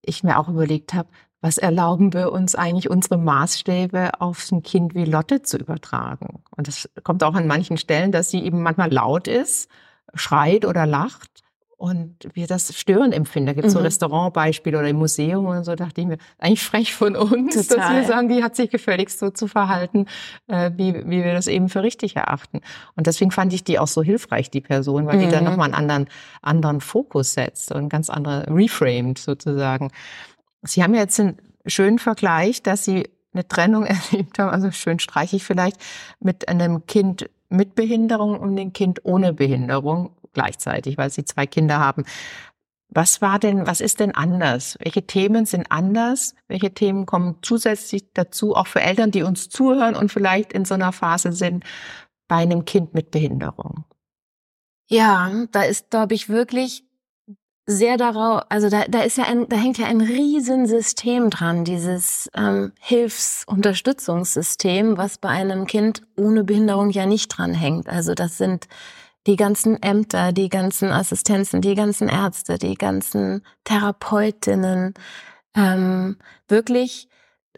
ich 0.03 0.25
mir 0.25 0.41
auch 0.41 0.49
überlegt 0.49 0.93
habe, 0.93 1.09
was 1.41 1.57
erlauben 1.57 2.13
wir 2.13 2.33
uns 2.33 2.57
eigentlich, 2.57 2.91
unsere 2.91 3.17
Maßstäbe 3.17 4.21
auf 4.21 4.51
ein 4.51 4.65
Kind 4.65 4.97
wie 4.97 5.05
Lotte 5.05 5.43
zu 5.43 5.57
übertragen? 5.57 6.43
Und 6.57 6.67
das 6.67 6.89
kommt 7.05 7.23
auch 7.23 7.35
an 7.35 7.47
manchen 7.47 7.77
Stellen, 7.77 8.11
dass 8.11 8.31
sie 8.31 8.43
eben 8.43 8.63
manchmal 8.63 8.93
laut 8.93 9.29
ist, 9.29 9.69
schreit 10.15 10.65
oder 10.65 10.87
lacht 10.87 11.43
und 11.83 12.29
wir 12.35 12.47
das 12.47 12.73
störend 12.79 13.13
empfinden. 13.13 13.49
Da 13.49 13.53
gibt 13.55 13.67
es 13.67 13.75
mhm. 13.75 13.79
so 13.79 13.83
Restaurantbeispiele 13.83 14.79
oder 14.79 14.89
im 14.89 14.99
Museum 14.99 15.47
und 15.47 15.65
so, 15.65 15.75
dachte 15.75 16.01
ich 16.01 16.07
mir, 16.07 16.19
eigentlich 16.39 16.63
frech 16.63 16.95
von 16.95 17.17
uns, 17.17 17.67
Total. 17.67 17.77
dass 17.77 17.91
wir 17.91 18.05
sagen, 18.05 18.29
die 18.29 18.45
hat 18.45 18.55
sich 18.55 18.71
gefälligst 18.71 19.19
so 19.19 19.31
zu 19.31 19.49
verhalten, 19.49 20.07
äh, 20.47 20.71
wie, 20.77 20.95
wie 20.95 21.25
wir 21.25 21.33
das 21.33 21.49
eben 21.49 21.69
für 21.69 21.83
richtig 21.83 22.15
erachten. 22.15 22.61
Und 22.95 23.09
deswegen 23.09 23.33
fand 23.33 23.53
ich 23.53 23.65
die 23.65 23.81
auch 23.81 23.89
so 23.89 24.01
hilfreich, 24.01 24.49
die 24.49 24.61
Person, 24.61 25.07
weil 25.07 25.17
mhm. 25.17 25.23
die 25.23 25.29
dann 25.31 25.43
nochmal 25.43 25.65
einen 25.65 25.75
anderen, 25.75 26.07
anderen 26.41 26.81
Fokus 26.81 27.33
setzt 27.33 27.73
und 27.73 27.89
ganz 27.89 28.11
andere 28.11 28.47
reframed 28.49 29.19
sozusagen. 29.19 29.91
Sie 30.63 30.85
haben 30.85 30.95
jetzt 30.95 31.19
einen 31.19 31.39
schönen 31.67 31.99
Vergleich, 31.99 32.63
dass 32.63 32.85
Sie 32.85 33.09
eine 33.35 33.49
Trennung 33.49 33.87
erlebt 34.13 34.39
haben, 34.39 34.51
also 34.51 34.71
schön 34.71 35.01
streichig 35.01 35.43
vielleicht, 35.43 35.79
mit 36.21 36.47
einem 36.47 36.87
Kind 36.87 37.29
mit 37.53 37.75
Behinderung 37.75 38.39
und 38.39 38.57
dem 38.57 38.73
Kind 38.73 39.05
ohne 39.05 39.33
Behinderung 39.33 40.17
gleichzeitig, 40.33 40.99
weil 40.99 41.11
sie 41.11 41.25
zwei 41.25 41.47
Kinder 41.47 41.79
haben. 41.79 42.05
Was 42.89 43.23
war 43.23 43.39
denn, 43.39 43.67
was 43.67 43.81
ist 43.81 44.01
denn 44.01 44.15
anders? 44.15 44.77
Welche 44.81 45.07
Themen 45.07 45.47
sind 45.47 45.71
anders? 45.71 46.35
Welche 46.49 46.75
Themen 46.75 47.07
kommen 47.07 47.39
zusätzlich 47.41 48.13
dazu, 48.13 48.55
auch 48.55 48.67
für 48.67 48.83
Eltern, 48.83 49.11
die 49.11 49.23
uns 49.23 49.49
zuhören 49.49 49.97
und 49.97 50.13
vielleicht 50.13 50.53
in 50.53 50.65
so 50.65 50.75
einer 50.75 50.93
Phase 50.93 51.33
sind 51.33 51.65
bei 52.29 52.37
einem 52.37 52.65
Kind 52.65 52.93
mit 52.93 53.11
Behinderung? 53.11 53.85
Ja, 54.89 55.31
da 55.53 55.63
ist, 55.63 55.91
glaube 55.91 56.15
ich, 56.15 56.29
wirklich 56.29 56.85
sehr 57.67 57.97
darauf, 57.97 58.43
also 58.49 58.69
da, 58.69 58.85
da 58.89 59.03
ist 59.03 59.19
ja 59.19 59.25
ein, 59.25 59.49
da 59.49 59.57
hängt 59.57 59.79
ja 59.79 59.87
ein 59.87 60.01
Riesensystem 60.01 61.31
dran, 61.31 61.65
dieses 61.65 62.31
ähm, 62.35 62.73
Hilfsunterstützungssystem, 62.81 64.97
was 64.97 65.19
bei 65.19 65.29
einem 65.29 65.67
Kind 65.67 66.03
ohne 66.17 66.43
Behinderung 66.45 66.91
ja 66.91 67.07
nicht 67.07 67.29
dran 67.29 67.55
hängt. 67.55 67.89
Also 67.89 68.15
das 68.15 68.39
sind 68.39 68.67
die 69.27 69.37
ganzen 69.37 69.81
Ämter, 69.83 70.33
die 70.33 70.49
ganzen 70.49 70.91
Assistenzen, 70.91 71.61
die 71.61 71.77
ganzen 71.77 72.09
Ärzte, 72.09 72.59
die 72.59 72.75
ganzen 72.75 73.45
Therapeutinnen, 73.65 74.95
ähm, 75.55 76.17
wirklich 76.49 77.09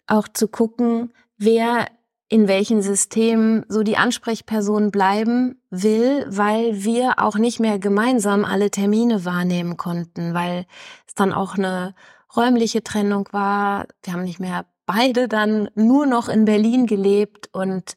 auch 0.06 0.28
zu 0.28 0.48
gucken, 0.48 1.14
wer 1.38 1.86
in 2.28 2.48
welchen 2.48 2.82
Systemen 2.82 3.64
so 3.68 3.82
die 3.82 3.96
Ansprechperson 3.96 4.90
bleiben 4.90 5.60
will, 5.70 6.26
weil 6.28 6.82
wir 6.84 7.18
auch 7.18 7.36
nicht 7.36 7.60
mehr 7.60 7.78
gemeinsam 7.78 8.44
alle 8.44 8.70
Termine 8.70 9.24
wahrnehmen 9.24 9.76
konnten, 9.76 10.34
weil 10.34 10.66
es 11.06 11.14
dann 11.14 11.32
auch 11.32 11.56
eine 11.56 11.94
räumliche 12.34 12.82
Trennung 12.82 13.28
war. 13.32 13.86
Wir 14.02 14.14
haben 14.14 14.24
nicht 14.24 14.40
mehr 14.40 14.64
beide 14.86 15.28
dann 15.28 15.68
nur 15.74 16.06
noch 16.06 16.28
in 16.28 16.44
Berlin 16.44 16.86
gelebt 16.86 17.48
und 17.52 17.94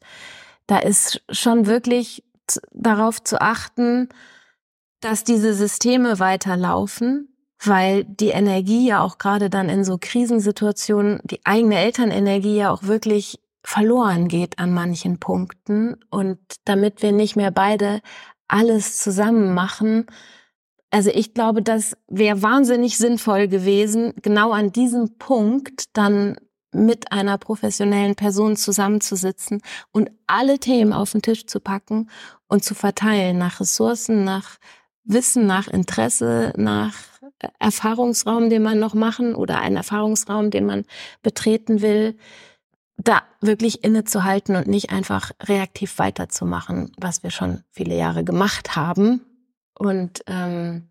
da 0.66 0.78
ist 0.78 1.22
schon 1.30 1.66
wirklich 1.66 2.24
darauf 2.72 3.22
zu 3.22 3.40
achten, 3.40 4.08
dass 5.00 5.24
diese 5.24 5.54
Systeme 5.54 6.18
weiterlaufen, 6.18 7.34
weil 7.62 8.04
die 8.04 8.28
Energie 8.28 8.86
ja 8.86 9.00
auch 9.00 9.18
gerade 9.18 9.50
dann 9.50 9.68
in 9.68 9.84
so 9.84 9.98
Krisensituationen, 10.00 11.20
die 11.24 11.44
eigene 11.44 11.78
Elternenergie 11.78 12.56
ja 12.56 12.70
auch 12.70 12.84
wirklich 12.84 13.38
verloren 13.68 14.28
geht 14.28 14.58
an 14.58 14.72
manchen 14.72 15.20
Punkten. 15.20 15.96
Und 16.08 16.38
damit 16.64 17.02
wir 17.02 17.12
nicht 17.12 17.36
mehr 17.36 17.50
beide 17.50 18.00
alles 18.48 18.98
zusammen 18.98 19.52
machen, 19.52 20.06
also 20.90 21.10
ich 21.10 21.34
glaube, 21.34 21.60
das 21.60 21.94
wäre 22.08 22.40
wahnsinnig 22.40 22.96
sinnvoll 22.96 23.46
gewesen, 23.46 24.14
genau 24.22 24.52
an 24.52 24.72
diesem 24.72 25.18
Punkt 25.18 25.84
dann 25.92 26.38
mit 26.72 27.12
einer 27.12 27.36
professionellen 27.36 28.14
Person 28.14 28.56
zusammenzusitzen 28.56 29.60
und 29.92 30.10
alle 30.26 30.58
Themen 30.58 30.94
auf 30.94 31.12
den 31.12 31.20
Tisch 31.20 31.46
zu 31.46 31.60
packen 31.60 32.08
und 32.46 32.64
zu 32.64 32.74
verteilen 32.74 33.36
nach 33.36 33.60
Ressourcen, 33.60 34.24
nach 34.24 34.56
Wissen, 35.04 35.46
nach 35.46 35.68
Interesse, 35.68 36.54
nach 36.56 36.94
Erfahrungsraum, 37.58 38.48
den 38.48 38.62
man 38.62 38.78
noch 38.78 38.94
machen 38.94 39.34
oder 39.34 39.60
einen 39.60 39.76
Erfahrungsraum, 39.76 40.50
den 40.50 40.64
man 40.64 40.84
betreten 41.22 41.82
will, 41.82 42.16
da 42.98 43.22
wirklich 43.40 43.84
innezuhalten 43.84 44.56
und 44.56 44.66
nicht 44.66 44.90
einfach 44.90 45.30
reaktiv 45.42 45.98
weiterzumachen, 45.98 46.92
was 46.98 47.22
wir 47.22 47.30
schon 47.30 47.62
viele 47.70 47.96
Jahre 47.96 48.24
gemacht 48.24 48.76
haben. 48.76 49.24
Und 49.78 50.22
ähm, 50.26 50.88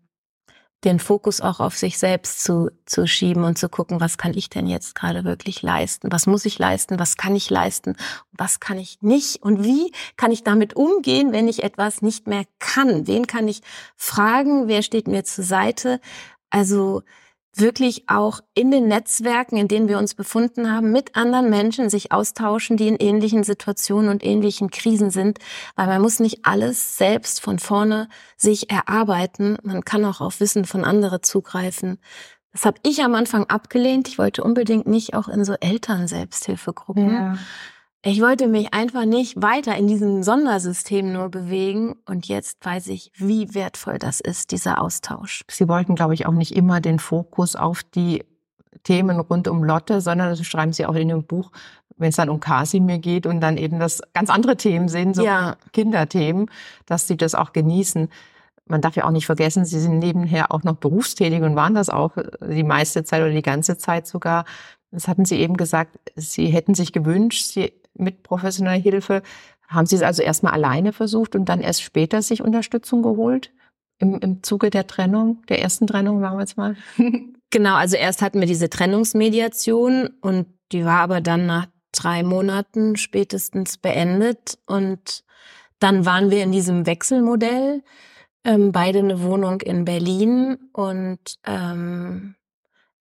den 0.84 1.00
Fokus 1.00 1.40
auch 1.40 1.58
auf 1.58 1.76
sich 1.76 1.98
selbst 1.98 2.44
zu, 2.44 2.70
zu 2.86 3.06
schieben 3.06 3.42
und 3.42 3.58
zu 3.58 3.68
gucken, 3.68 4.00
was 4.00 4.16
kann 4.16 4.32
ich 4.34 4.48
denn 4.48 4.66
jetzt 4.66 4.94
gerade 4.94 5.24
wirklich 5.24 5.60
leisten? 5.60 6.12
Was 6.12 6.26
muss 6.26 6.44
ich 6.44 6.58
leisten? 6.58 7.00
Was 7.00 7.16
kann 7.16 7.34
ich 7.34 7.50
leisten? 7.50 7.96
Was 8.30 8.60
kann 8.60 8.78
ich 8.78 9.02
nicht? 9.02 9.42
Und 9.42 9.64
wie 9.64 9.92
kann 10.16 10.30
ich 10.30 10.44
damit 10.44 10.76
umgehen, 10.76 11.32
wenn 11.32 11.48
ich 11.48 11.64
etwas 11.64 12.00
nicht 12.00 12.28
mehr 12.28 12.44
kann? 12.60 13.06
Wen 13.08 13.26
kann 13.26 13.48
ich 13.48 13.60
fragen? 13.96 14.68
Wer 14.68 14.82
steht 14.82 15.08
mir 15.08 15.24
zur 15.24 15.44
Seite? 15.44 16.00
Also 16.48 17.02
wirklich 17.60 18.08
auch 18.08 18.40
in 18.54 18.70
den 18.70 18.88
Netzwerken, 18.88 19.56
in 19.56 19.68
denen 19.68 19.88
wir 19.88 19.98
uns 19.98 20.14
befunden 20.14 20.72
haben, 20.72 20.92
mit 20.92 21.16
anderen 21.16 21.50
Menschen 21.50 21.90
sich 21.90 22.12
austauschen, 22.12 22.76
die 22.76 22.88
in 22.88 22.96
ähnlichen 22.96 23.44
Situationen 23.44 24.10
und 24.10 24.24
ähnlichen 24.24 24.70
Krisen 24.70 25.10
sind, 25.10 25.38
weil 25.76 25.86
man 25.86 26.02
muss 26.02 26.20
nicht 26.20 26.44
alles 26.44 26.96
selbst 26.96 27.40
von 27.40 27.58
vorne 27.58 28.08
sich 28.36 28.70
erarbeiten. 28.70 29.56
Man 29.62 29.84
kann 29.84 30.04
auch 30.04 30.20
auf 30.20 30.40
Wissen 30.40 30.64
von 30.64 30.84
anderen 30.84 31.22
zugreifen. 31.22 31.98
Das 32.52 32.64
habe 32.64 32.78
ich 32.82 33.02
am 33.02 33.14
Anfang 33.14 33.44
abgelehnt. 33.44 34.08
Ich 34.08 34.18
wollte 34.18 34.42
unbedingt 34.42 34.86
nicht 34.86 35.14
auch 35.14 35.28
in 35.28 35.44
so 35.44 35.54
Eltern-Selbsthilfegruppen. 35.54 37.10
Ja. 37.10 37.38
Ich 38.02 38.20
wollte 38.20 38.46
mich 38.46 38.72
einfach 38.72 39.04
nicht 39.04 39.42
weiter 39.42 39.76
in 39.76 39.88
diesem 39.88 40.22
Sondersystem 40.22 41.12
nur 41.12 41.30
bewegen. 41.30 41.96
Und 42.06 42.28
jetzt 42.28 42.64
weiß 42.64 42.86
ich, 42.88 43.10
wie 43.16 43.54
wertvoll 43.54 43.98
das 43.98 44.20
ist, 44.20 44.52
dieser 44.52 44.80
Austausch. 44.80 45.42
Sie 45.50 45.68
wollten, 45.68 45.96
glaube 45.96 46.14
ich, 46.14 46.26
auch 46.26 46.32
nicht 46.32 46.54
immer 46.54 46.80
den 46.80 47.00
Fokus 47.00 47.56
auf 47.56 47.82
die 47.82 48.24
Themen 48.84 49.18
rund 49.18 49.48
um 49.48 49.64
Lotte, 49.64 50.00
sondern 50.00 50.30
das 50.30 50.46
schreiben 50.46 50.72
Sie 50.72 50.86
auch 50.86 50.94
in 50.94 51.08
dem 51.08 51.24
Buch, 51.24 51.50
wenn 51.96 52.10
es 52.10 52.16
dann 52.16 52.28
um 52.28 52.38
Kasimir 52.38 52.98
geht 52.98 53.26
und 53.26 53.40
dann 53.40 53.56
eben 53.56 53.80
das 53.80 54.00
ganz 54.14 54.30
andere 54.30 54.56
Themen 54.56 54.88
sind, 54.88 55.16
so 55.16 55.24
ja. 55.24 55.56
Kinderthemen, 55.72 56.48
dass 56.86 57.08
Sie 57.08 57.16
das 57.16 57.34
auch 57.34 57.52
genießen. 57.52 58.08
Man 58.66 58.80
darf 58.80 58.94
ja 58.94 59.04
auch 59.04 59.10
nicht 59.10 59.26
vergessen, 59.26 59.64
Sie 59.64 59.80
sind 59.80 59.98
nebenher 59.98 60.52
auch 60.52 60.62
noch 60.62 60.76
berufstätig 60.76 61.42
und 61.42 61.56
waren 61.56 61.74
das 61.74 61.90
auch 61.90 62.12
die 62.48 62.62
meiste 62.62 63.02
Zeit 63.02 63.22
oder 63.22 63.32
die 63.32 63.42
ganze 63.42 63.76
Zeit 63.76 64.06
sogar. 64.06 64.44
Das 64.92 65.08
hatten 65.08 65.24
Sie 65.24 65.36
eben 65.40 65.56
gesagt, 65.56 65.98
Sie 66.14 66.46
hätten 66.46 66.74
sich 66.74 66.92
gewünscht, 66.92 67.52
Sie 67.52 67.72
mit 67.98 68.22
professioneller 68.22 68.80
Hilfe. 68.80 69.22
Haben 69.68 69.86
Sie 69.86 69.96
es 69.96 70.02
also 70.02 70.22
erstmal 70.22 70.52
alleine 70.52 70.92
versucht 70.92 71.34
und 71.34 71.46
dann 71.48 71.60
erst 71.60 71.82
später 71.82 72.22
sich 72.22 72.42
Unterstützung 72.42 73.02
geholt? 73.02 73.52
Im, 73.98 74.18
im 74.20 74.42
Zuge 74.42 74.70
der 74.70 74.86
Trennung, 74.86 75.42
der 75.48 75.60
ersten 75.60 75.86
Trennung, 75.86 76.20
sagen 76.20 76.36
wir 76.36 76.40
jetzt 76.40 76.56
mal? 76.56 76.76
genau, 77.50 77.74
also 77.74 77.96
erst 77.96 78.22
hatten 78.22 78.40
wir 78.40 78.46
diese 78.46 78.70
Trennungsmediation 78.70 80.08
und 80.20 80.46
die 80.72 80.84
war 80.84 81.00
aber 81.00 81.20
dann 81.20 81.46
nach 81.46 81.66
drei 81.92 82.22
Monaten 82.22 82.96
spätestens 82.96 83.76
beendet 83.78 84.58
und 84.66 85.24
dann 85.80 86.06
waren 86.06 86.30
wir 86.30 86.42
in 86.42 86.52
diesem 86.52 86.86
Wechselmodell, 86.86 87.82
ähm, 88.44 88.72
beide 88.72 89.00
eine 89.00 89.22
Wohnung 89.22 89.60
in 89.60 89.84
Berlin 89.84 90.70
und 90.72 91.18
ähm, 91.44 92.34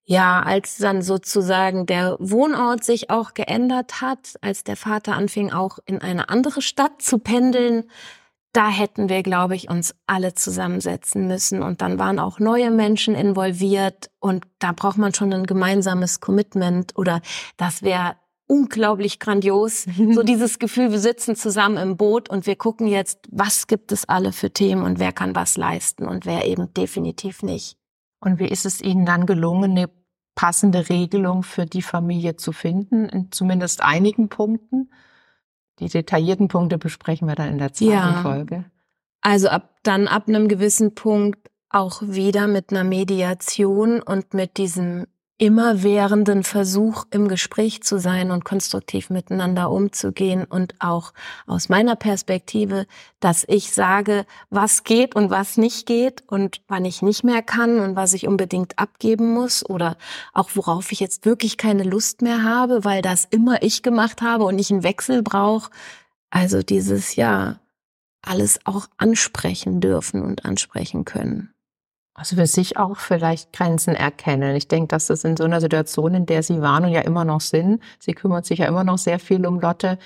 ja, 0.09 0.41
als 0.41 0.77
dann 0.77 1.01
sozusagen 1.01 1.85
der 1.85 2.15
Wohnort 2.19 2.85
sich 2.85 3.09
auch 3.09 3.33
geändert 3.33 3.99
hat, 3.99 4.35
als 4.39 4.63
der 4.63 4.77
Vater 4.77 5.15
anfing 5.15 5.51
auch 5.51 5.79
in 5.85 6.01
eine 6.01 6.29
andere 6.29 6.61
Stadt 6.61 7.01
zu 7.01 7.19
pendeln, 7.19 7.83
da 8.53 8.69
hätten 8.69 9.09
wir, 9.09 9.21
glaube 9.21 9.57
ich, 9.57 9.69
uns 9.69 9.93
alle 10.07 10.33
zusammensetzen 10.33 11.27
müssen. 11.27 11.61
Und 11.61 11.81
dann 11.81 11.99
waren 11.99 12.19
auch 12.19 12.39
neue 12.39 12.71
Menschen 12.71 13.15
involviert 13.15 14.09
und 14.19 14.45
da 14.59 14.71
braucht 14.71 14.97
man 14.97 15.13
schon 15.13 15.33
ein 15.33 15.45
gemeinsames 15.45 16.21
Commitment 16.21 16.97
oder 16.97 17.21
das 17.57 17.83
wäre 17.83 18.15
unglaublich 18.47 19.19
grandios. 19.19 19.87
so 20.13 20.23
dieses 20.23 20.57
Gefühl, 20.57 20.89
wir 20.91 20.99
sitzen 20.99 21.35
zusammen 21.35 21.75
im 21.75 21.97
Boot 21.97 22.29
und 22.29 22.47
wir 22.47 22.55
gucken 22.55 22.87
jetzt, 22.87 23.19
was 23.29 23.67
gibt 23.67 23.91
es 23.91 24.07
alle 24.07 24.31
für 24.31 24.51
Themen 24.51 24.83
und 24.83 24.99
wer 24.99 25.11
kann 25.11 25.35
was 25.35 25.57
leisten 25.57 26.07
und 26.07 26.25
wer 26.25 26.45
eben 26.45 26.73
definitiv 26.73 27.43
nicht. 27.43 27.77
Und 28.19 28.39
wie 28.39 28.47
ist 28.47 28.65
es 28.65 28.81
Ihnen 28.81 29.05
dann 29.05 29.25
gelungen, 29.25 29.71
eine 29.71 29.89
passende 30.35 30.89
Regelung 30.89 31.43
für 31.43 31.65
die 31.65 31.81
Familie 31.81 32.35
zu 32.35 32.51
finden, 32.51 33.09
in 33.09 33.31
zumindest 33.31 33.81
einigen 33.81 34.29
Punkten? 34.29 34.91
Die 35.79 35.89
detaillierten 35.89 36.47
Punkte 36.47 36.77
besprechen 36.77 37.27
wir 37.27 37.35
dann 37.35 37.49
in 37.49 37.57
der 37.59 37.73
zweiten 37.73 37.91
ja. 37.91 38.21
Folge. 38.21 38.65
Also 39.21 39.49
ab 39.49 39.75
dann 39.83 40.07
ab 40.07 40.27
einem 40.27 40.47
gewissen 40.47 40.95
Punkt 40.95 41.49
auch 41.69 42.01
wieder 42.01 42.47
mit 42.47 42.71
einer 42.71 42.83
Mediation 42.83 44.01
und 44.01 44.33
mit 44.33 44.57
diesem 44.57 45.05
immerwährenden 45.39 46.43
Versuch, 46.43 47.05
im 47.11 47.27
Gespräch 47.27 47.83
zu 47.83 47.99
sein 47.99 48.31
und 48.31 48.43
konstruktiv 48.43 49.11
miteinander 49.11 49.69
umzugehen 49.69 50.45
und 50.45 50.73
auch 50.79 51.13
aus 51.45 51.69
meiner 51.69 51.95
Perspektive, 51.95 52.87
dass 53.19 53.45
ich 53.47 53.71
sage, 53.71 54.25
was 54.49 54.83
geht 54.83 55.15
und 55.15 55.29
was 55.29 55.57
nicht 55.57 55.85
geht 55.85 56.23
und 56.27 56.61
wann 56.67 56.85
ich 56.85 57.03
nicht 57.03 57.23
mehr 57.23 57.43
kann 57.43 57.79
und 57.79 57.95
was 57.95 58.13
ich 58.13 58.27
unbedingt 58.27 58.79
abgeben 58.79 59.33
muss 59.33 59.63
oder 59.63 59.97
auch 60.33 60.49
worauf 60.55 60.91
ich 60.91 60.99
jetzt 60.99 61.25
wirklich 61.25 61.57
keine 61.57 61.83
Lust 61.83 62.23
mehr 62.23 62.43
habe, 62.43 62.83
weil 62.83 63.03
das 63.03 63.25
immer 63.25 63.61
ich 63.61 63.83
gemacht 63.83 64.23
habe 64.23 64.45
und 64.45 64.57
ich 64.57 64.71
einen 64.71 64.83
Wechsel 64.83 65.21
brauche. 65.21 65.69
Also 66.31 66.63
dieses 66.63 67.15
ja, 67.15 67.59
alles 68.23 68.59
auch 68.65 68.87
ansprechen 68.97 69.81
dürfen 69.81 70.23
und 70.23 70.45
ansprechen 70.45 71.05
können. 71.05 71.53
Also 72.17 72.35
für 72.35 72.47
sich 72.47 72.77
auch 72.77 72.97
vielleicht 72.97 73.53
Grenzen 73.53 73.93
erkennen. 73.93 74.55
Ich 74.55 74.67
denke, 74.67 74.87
dass 74.87 75.05
das 75.05 75.23
in 75.23 75.37
so 75.37 75.43
einer 75.43 75.61
Situation, 75.61 76.15
in 76.15 76.25
der 76.25 76.41
Sie 76.41 76.61
waren 76.61 76.83
und 76.83 76.91
ja 76.91 77.01
immer 77.01 77.23
noch 77.25 77.41
sind, 77.41 77.81
Sie 77.99 78.13
kümmert 78.13 78.47
sich 78.47 78.59
ja 78.59 78.65
immer 78.65 78.83
noch 78.83 78.97
sehr 78.97 79.19
viel 79.19 79.45
um 79.45 79.59
Lotte, 79.59 79.99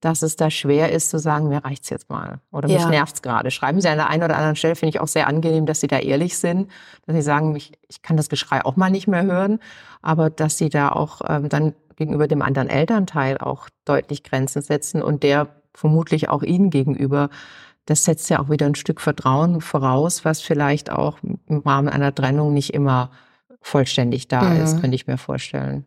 dass 0.00 0.22
es 0.22 0.34
da 0.34 0.50
schwer 0.50 0.90
ist 0.90 1.10
zu 1.10 1.20
sagen, 1.20 1.46
mir 1.46 1.64
reicht's 1.64 1.88
jetzt 1.88 2.10
mal 2.10 2.40
oder 2.50 2.66
mich 2.66 2.80
ja. 2.80 2.88
nervt's 2.88 3.22
gerade. 3.22 3.52
Schreiben 3.52 3.80
Sie 3.80 3.88
an 3.88 3.96
der 3.96 4.10
einen 4.10 4.24
oder 4.24 4.34
anderen 4.34 4.56
Stelle, 4.56 4.74
finde 4.74 4.96
ich 4.96 5.00
auch 5.00 5.06
sehr 5.06 5.28
angenehm, 5.28 5.64
dass 5.64 5.78
Sie 5.78 5.86
da 5.86 6.00
ehrlich 6.00 6.36
sind, 6.36 6.68
dass 7.06 7.14
Sie 7.14 7.22
sagen, 7.22 7.54
ich, 7.54 7.70
ich 7.88 8.02
kann 8.02 8.16
das 8.16 8.28
Geschrei 8.28 8.64
auch 8.64 8.74
mal 8.74 8.90
nicht 8.90 9.06
mehr 9.06 9.22
hören, 9.22 9.60
aber 10.02 10.30
dass 10.30 10.58
Sie 10.58 10.68
da 10.68 10.90
auch 10.90 11.20
ähm, 11.28 11.48
dann 11.48 11.74
gegenüber 11.94 12.26
dem 12.26 12.42
anderen 12.42 12.70
Elternteil 12.70 13.38
auch 13.38 13.68
deutlich 13.84 14.24
Grenzen 14.24 14.62
setzen 14.62 15.00
und 15.00 15.22
der 15.22 15.46
vermutlich 15.74 16.28
auch 16.28 16.42
Ihnen 16.42 16.70
gegenüber 16.70 17.30
das 17.86 18.04
setzt 18.04 18.30
ja 18.30 18.38
auch 18.38 18.48
wieder 18.48 18.66
ein 18.66 18.74
Stück 18.74 19.00
Vertrauen 19.00 19.60
voraus, 19.60 20.24
was 20.24 20.40
vielleicht 20.40 20.90
auch 20.90 21.18
im 21.22 21.58
Rahmen 21.64 21.88
einer 21.88 22.14
Trennung 22.14 22.52
nicht 22.52 22.74
immer 22.74 23.10
vollständig 23.60 24.28
da 24.28 24.42
mhm. 24.42 24.62
ist, 24.62 24.80
könnte 24.80 24.94
ich 24.94 25.06
mir 25.06 25.18
vorstellen. 25.18 25.86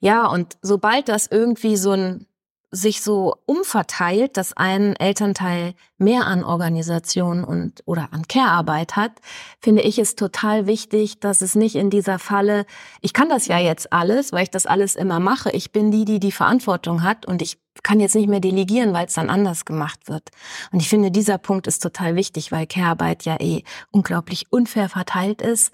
Ja, 0.00 0.26
und 0.26 0.56
sobald 0.62 1.08
das 1.08 1.26
irgendwie 1.26 1.76
so 1.76 1.92
ein 1.92 2.26
sich 2.70 3.02
so 3.02 3.36
umverteilt, 3.46 4.36
dass 4.36 4.54
ein 4.54 4.94
Elternteil 4.96 5.74
mehr 5.98 6.26
an 6.26 6.44
Organisation 6.44 7.44
und 7.44 7.82
oder 7.84 8.08
an 8.12 8.26
Care-Arbeit 8.26 8.96
hat, 8.96 9.12
finde 9.60 9.82
ich 9.82 9.98
es 9.98 10.16
total 10.16 10.66
wichtig, 10.66 11.20
dass 11.20 11.40
es 11.40 11.54
nicht 11.54 11.74
in 11.74 11.90
dieser 11.90 12.18
Falle, 12.18 12.64
ich 13.00 13.12
kann 13.12 13.28
das 13.28 13.46
ja 13.46 13.58
jetzt 13.58 13.92
alles, 13.92 14.32
weil 14.32 14.44
ich 14.44 14.50
das 14.50 14.66
alles 14.66 14.96
immer 14.96 15.20
mache. 15.20 15.50
Ich 15.50 15.72
bin 15.72 15.90
die, 15.90 16.04
die 16.04 16.20
die 16.20 16.32
Verantwortung 16.32 17.02
hat 17.02 17.26
und 17.26 17.42
ich 17.42 17.58
kann 17.82 18.00
jetzt 18.00 18.14
nicht 18.14 18.28
mehr 18.28 18.40
delegieren, 18.40 18.92
weil 18.92 19.06
es 19.06 19.14
dann 19.14 19.30
anders 19.30 19.64
gemacht 19.64 20.08
wird. 20.08 20.30
Und 20.72 20.80
ich 20.80 20.88
finde, 20.88 21.10
dieser 21.10 21.38
Punkt 21.38 21.66
ist 21.66 21.82
total 21.82 22.16
wichtig, 22.16 22.52
weil 22.52 22.66
Care-Arbeit 22.66 23.24
ja 23.24 23.36
eh 23.40 23.62
unglaublich 23.90 24.46
unfair 24.50 24.88
verteilt 24.88 25.42
ist, 25.42 25.72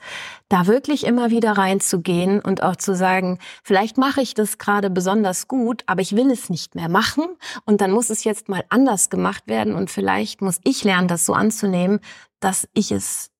da 0.48 0.66
wirklich 0.66 1.04
immer 1.04 1.30
wieder 1.30 1.52
reinzugehen 1.52 2.40
und 2.40 2.62
auch 2.62 2.76
zu 2.76 2.94
sagen, 2.94 3.38
vielleicht 3.62 3.98
mache 3.98 4.20
ich 4.20 4.34
das 4.34 4.58
gerade 4.58 4.90
besonders 4.90 5.48
gut, 5.48 5.82
aber 5.86 6.02
ich 6.02 6.14
will 6.14 6.30
es 6.30 6.50
nicht 6.50 6.74
mehr 6.74 6.88
machen 6.88 7.24
und 7.64 7.80
dann 7.80 7.90
muss 7.90 8.10
es 8.10 8.24
jetzt 8.24 8.48
mal 8.48 8.64
anders 8.68 9.10
gemacht 9.10 9.44
werden 9.46 9.74
und 9.74 9.90
vielleicht 9.90 10.13
muss 10.40 10.60
ich 10.64 10.84
lernen, 10.84 11.08
das 11.08 11.26
so 11.26 11.34
anzunehmen, 11.34 12.00
dass 12.40 12.68
ich 12.74 12.92
es 12.92 13.30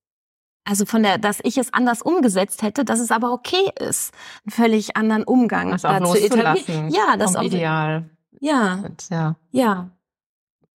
also 0.67 0.85
von 0.85 1.03
der, 1.03 1.19
dass 1.19 1.39
ich 1.43 1.59
es 1.59 1.71
anders 1.73 2.01
umgesetzt 2.01 2.63
hätte, 2.63 2.85
dass 2.85 2.99
es 2.99 3.11
aber 3.11 3.31
okay 3.31 3.69
ist, 3.79 4.11
einen 4.45 4.51
völlig 4.51 4.97
anderen 4.97 5.23
Umgang 5.23 5.69
das 5.69 5.85
auch 5.85 5.99
dazu 5.99 6.17
etablieren. 6.17 6.89
Ja, 6.89 7.17
das 7.17 7.35
auch 7.35 7.43
Ideal. 7.43 8.09
Ja. 8.39 8.83
Ja. 9.11 9.35
Ja. 9.51 9.89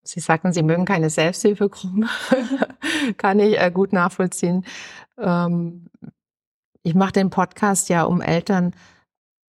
Sie 0.03 0.21
sagten, 0.21 0.53
Sie 0.53 0.63
mögen 0.63 0.85
keine 0.85 1.09
Selbsthilfegruppen. 1.09 2.09
Kann 3.17 3.41
ich 3.41 3.59
äh, 3.59 3.71
gut 3.71 3.95
nachvollziehen. 3.95 4.65
Ähm, 5.19 5.87
ich 6.83 6.95
mache 6.95 7.13
den 7.13 7.31
Podcast 7.31 7.89
ja, 7.89 8.05
um 8.05 8.21
Eltern 8.21 8.75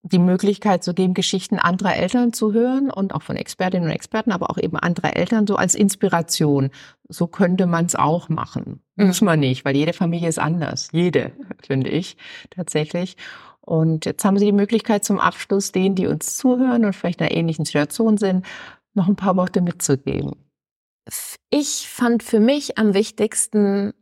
die 0.01 0.19
Möglichkeit 0.19 0.83
zu 0.83 0.93
geben, 0.93 1.13
Geschichten 1.13 1.59
anderer 1.59 1.95
Eltern 1.95 2.31
zu 2.31 2.53
hören 2.53 2.89
und 2.89 3.13
auch 3.13 3.21
von 3.21 3.35
Expertinnen 3.35 3.89
und 3.89 3.95
Experten, 3.95 4.31
aber 4.31 4.49
auch 4.49 4.57
eben 4.57 4.77
anderer 4.77 5.15
Eltern 5.15 5.45
so 5.45 5.55
als 5.55 5.75
Inspiration. 5.75 6.69
So 7.09 7.27
könnte 7.27 7.65
man 7.65 7.85
es 7.85 7.95
auch 7.95 8.29
machen. 8.29 8.81
Mhm. 8.95 9.07
Muss 9.07 9.21
man 9.21 9.39
nicht, 9.39 9.65
weil 9.65 9.75
jede 9.75 9.93
Familie 9.93 10.29
ist 10.29 10.39
anders. 10.39 10.89
Jede, 10.91 11.33
finde 11.65 11.89
ich 11.89 12.15
tatsächlich. 12.49 13.17
Und 13.62 14.05
jetzt 14.05 14.23
haben 14.23 14.39
Sie 14.39 14.45
die 14.45 14.51
Möglichkeit 14.51 15.03
zum 15.03 15.19
Abschluss, 15.19 15.71
denen, 15.71 15.95
die 15.95 16.07
uns 16.07 16.38
zuhören 16.38 16.85
und 16.85 16.93
vielleicht 16.93 17.19
in 17.21 17.27
einer 17.27 17.35
ähnlichen 17.35 17.65
Situation 17.65 18.17
sind, 18.17 18.45
noch 18.93 19.07
ein 19.07 19.15
paar 19.15 19.35
Worte 19.35 19.62
mitzugeben. 19.62 20.33
Ich 21.49 21.88
fand 21.89 22.23
für 22.23 22.39
mich 22.39 22.77
am 22.77 22.93
wichtigsten, 22.93 23.93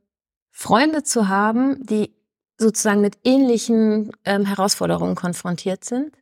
Freunde 0.51 1.03
zu 1.03 1.27
haben, 1.27 1.85
die 1.85 2.16
sozusagen 2.57 3.01
mit 3.01 3.17
ähnlichen 3.23 4.11
ähm, 4.25 4.45
Herausforderungen 4.45 5.15
konfrontiert 5.15 5.83
sind, 5.83 6.15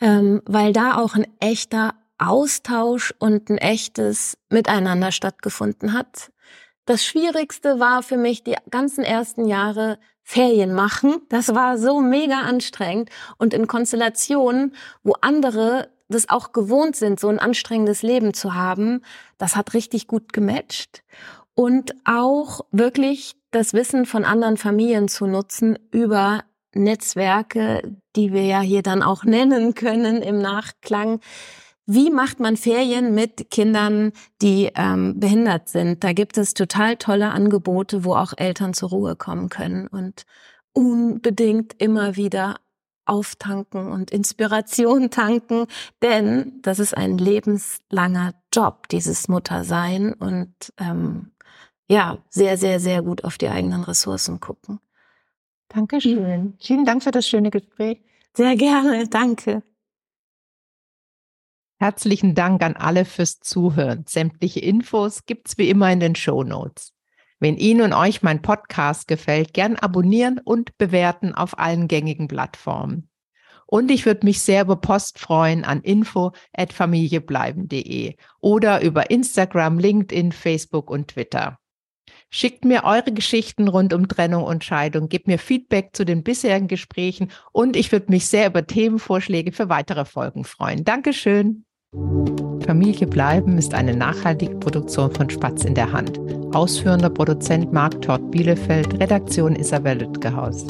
ähm, 0.00 0.42
weil 0.46 0.72
da 0.72 0.96
auch 0.96 1.14
ein 1.14 1.26
echter 1.40 1.94
Austausch 2.18 3.14
und 3.18 3.48
ein 3.48 3.58
echtes 3.58 4.36
Miteinander 4.50 5.12
stattgefunden 5.12 5.92
hat. 5.92 6.32
Das 6.84 7.04
Schwierigste 7.04 7.78
war 7.78 8.02
für 8.02 8.16
mich 8.16 8.42
die 8.42 8.56
ganzen 8.70 9.04
ersten 9.04 9.46
Jahre 9.46 9.98
Ferien 10.22 10.74
machen. 10.74 11.22
Das 11.28 11.54
war 11.54 11.78
so 11.78 12.00
mega 12.00 12.40
anstrengend 12.40 13.10
und 13.36 13.54
in 13.54 13.66
Konstellationen, 13.66 14.74
wo 15.02 15.14
andere 15.20 15.90
das 16.08 16.28
auch 16.28 16.52
gewohnt 16.52 16.96
sind, 16.96 17.20
so 17.20 17.28
ein 17.28 17.38
anstrengendes 17.38 18.02
Leben 18.02 18.34
zu 18.34 18.54
haben, 18.54 19.02
das 19.36 19.56
hat 19.56 19.74
richtig 19.74 20.06
gut 20.06 20.32
gematcht. 20.32 21.02
Und 21.58 21.92
auch 22.04 22.60
wirklich 22.70 23.34
das 23.50 23.72
Wissen 23.72 24.06
von 24.06 24.24
anderen 24.24 24.56
Familien 24.56 25.08
zu 25.08 25.26
nutzen 25.26 25.76
über 25.90 26.44
Netzwerke, 26.72 27.82
die 28.14 28.32
wir 28.32 28.44
ja 28.44 28.60
hier 28.60 28.82
dann 28.82 29.02
auch 29.02 29.24
nennen 29.24 29.74
können 29.74 30.22
im 30.22 30.38
Nachklang, 30.38 31.18
wie 31.84 32.10
macht 32.10 32.38
man 32.38 32.56
Ferien 32.56 33.12
mit 33.12 33.50
Kindern, 33.50 34.12
die 34.40 34.70
ähm, 34.76 35.18
behindert 35.18 35.68
sind? 35.68 36.04
Da 36.04 36.12
gibt 36.12 36.38
es 36.38 36.54
total 36.54 36.94
tolle 36.94 37.30
Angebote, 37.30 38.04
wo 38.04 38.14
auch 38.14 38.34
Eltern 38.36 38.72
zur 38.72 38.90
Ruhe 38.90 39.16
kommen 39.16 39.48
können 39.48 39.88
und 39.88 40.26
unbedingt 40.74 41.74
immer 41.82 42.14
wieder 42.14 42.60
auftanken 43.04 43.90
und 43.90 44.12
Inspiration 44.12 45.10
tanken, 45.10 45.66
denn 46.02 46.60
das 46.62 46.78
ist 46.78 46.96
ein 46.96 47.18
lebenslanger 47.18 48.34
Job, 48.54 48.88
dieses 48.90 49.26
Muttersein. 49.26 50.12
Und 50.12 50.54
ähm, 50.78 51.32
ja, 51.88 52.18
sehr, 52.28 52.58
sehr, 52.58 52.80
sehr 52.80 53.02
gut 53.02 53.24
auf 53.24 53.38
die 53.38 53.48
eigenen 53.48 53.82
Ressourcen 53.82 54.40
gucken. 54.40 54.78
Dankeschön. 55.68 56.54
Vielen 56.60 56.84
Dank 56.84 57.02
für 57.02 57.10
das 57.10 57.26
schöne 57.26 57.50
Gespräch. 57.50 58.02
Sehr 58.34 58.56
gerne, 58.56 59.08
danke. 59.08 59.62
Herzlichen 61.80 62.34
Dank 62.34 62.62
an 62.62 62.76
alle 62.76 63.04
fürs 63.04 63.40
Zuhören. 63.40 64.04
Sämtliche 64.06 64.60
Infos 64.60 65.26
gibt's 65.26 65.58
wie 65.58 65.68
immer 65.68 65.92
in 65.92 66.00
den 66.00 66.14
Show 66.14 66.42
Notes. 66.42 66.94
Wenn 67.40 67.56
Ihnen 67.56 67.82
und 67.82 67.92
euch 67.92 68.22
mein 68.22 68.42
Podcast 68.42 69.06
gefällt, 69.06 69.54
gern 69.54 69.76
abonnieren 69.76 70.40
und 70.42 70.76
bewerten 70.76 71.32
auf 71.34 71.56
allen 71.58 71.86
gängigen 71.86 72.26
Plattformen. 72.26 73.08
Und 73.66 73.90
ich 73.90 74.06
würde 74.06 74.26
mich 74.26 74.42
sehr 74.42 74.62
über 74.62 74.76
Post 74.76 75.20
freuen 75.20 75.64
an 75.64 75.82
info@familiebleiben.de 75.82 78.16
oder 78.40 78.82
über 78.82 79.10
Instagram, 79.10 79.78
LinkedIn, 79.78 80.32
Facebook 80.32 80.90
und 80.90 81.08
Twitter. 81.08 81.60
Schickt 82.30 82.64
mir 82.64 82.84
eure 82.84 83.12
Geschichten 83.12 83.68
rund 83.68 83.94
um 83.94 84.06
Trennung 84.06 84.44
und 84.44 84.62
Scheidung, 84.62 85.08
gebt 85.08 85.26
mir 85.26 85.38
Feedback 85.38 85.90
zu 85.94 86.04
den 86.04 86.22
bisherigen 86.22 86.68
Gesprächen 86.68 87.30
und 87.52 87.74
ich 87.74 87.90
würde 87.90 88.10
mich 88.10 88.26
sehr 88.26 88.48
über 88.48 88.66
Themenvorschläge 88.66 89.52
für 89.52 89.68
weitere 89.68 90.04
Folgen 90.04 90.44
freuen. 90.44 90.84
Dankeschön. 90.84 91.64
Familie 92.66 93.06
bleiben 93.06 93.56
ist 93.56 93.72
eine 93.72 93.96
nachhaltige 93.96 94.56
Produktion 94.56 95.10
von 95.10 95.30
Spatz 95.30 95.64
in 95.64 95.74
der 95.74 95.90
Hand. 95.90 96.20
Ausführender 96.54 97.08
Produzent 97.08 97.72
Marc 97.72 98.02
Tort 98.02 98.30
Bielefeld, 98.30 99.00
Redaktion 99.00 99.56
Isabel 99.56 100.00
Lütgehaus. 100.00 100.66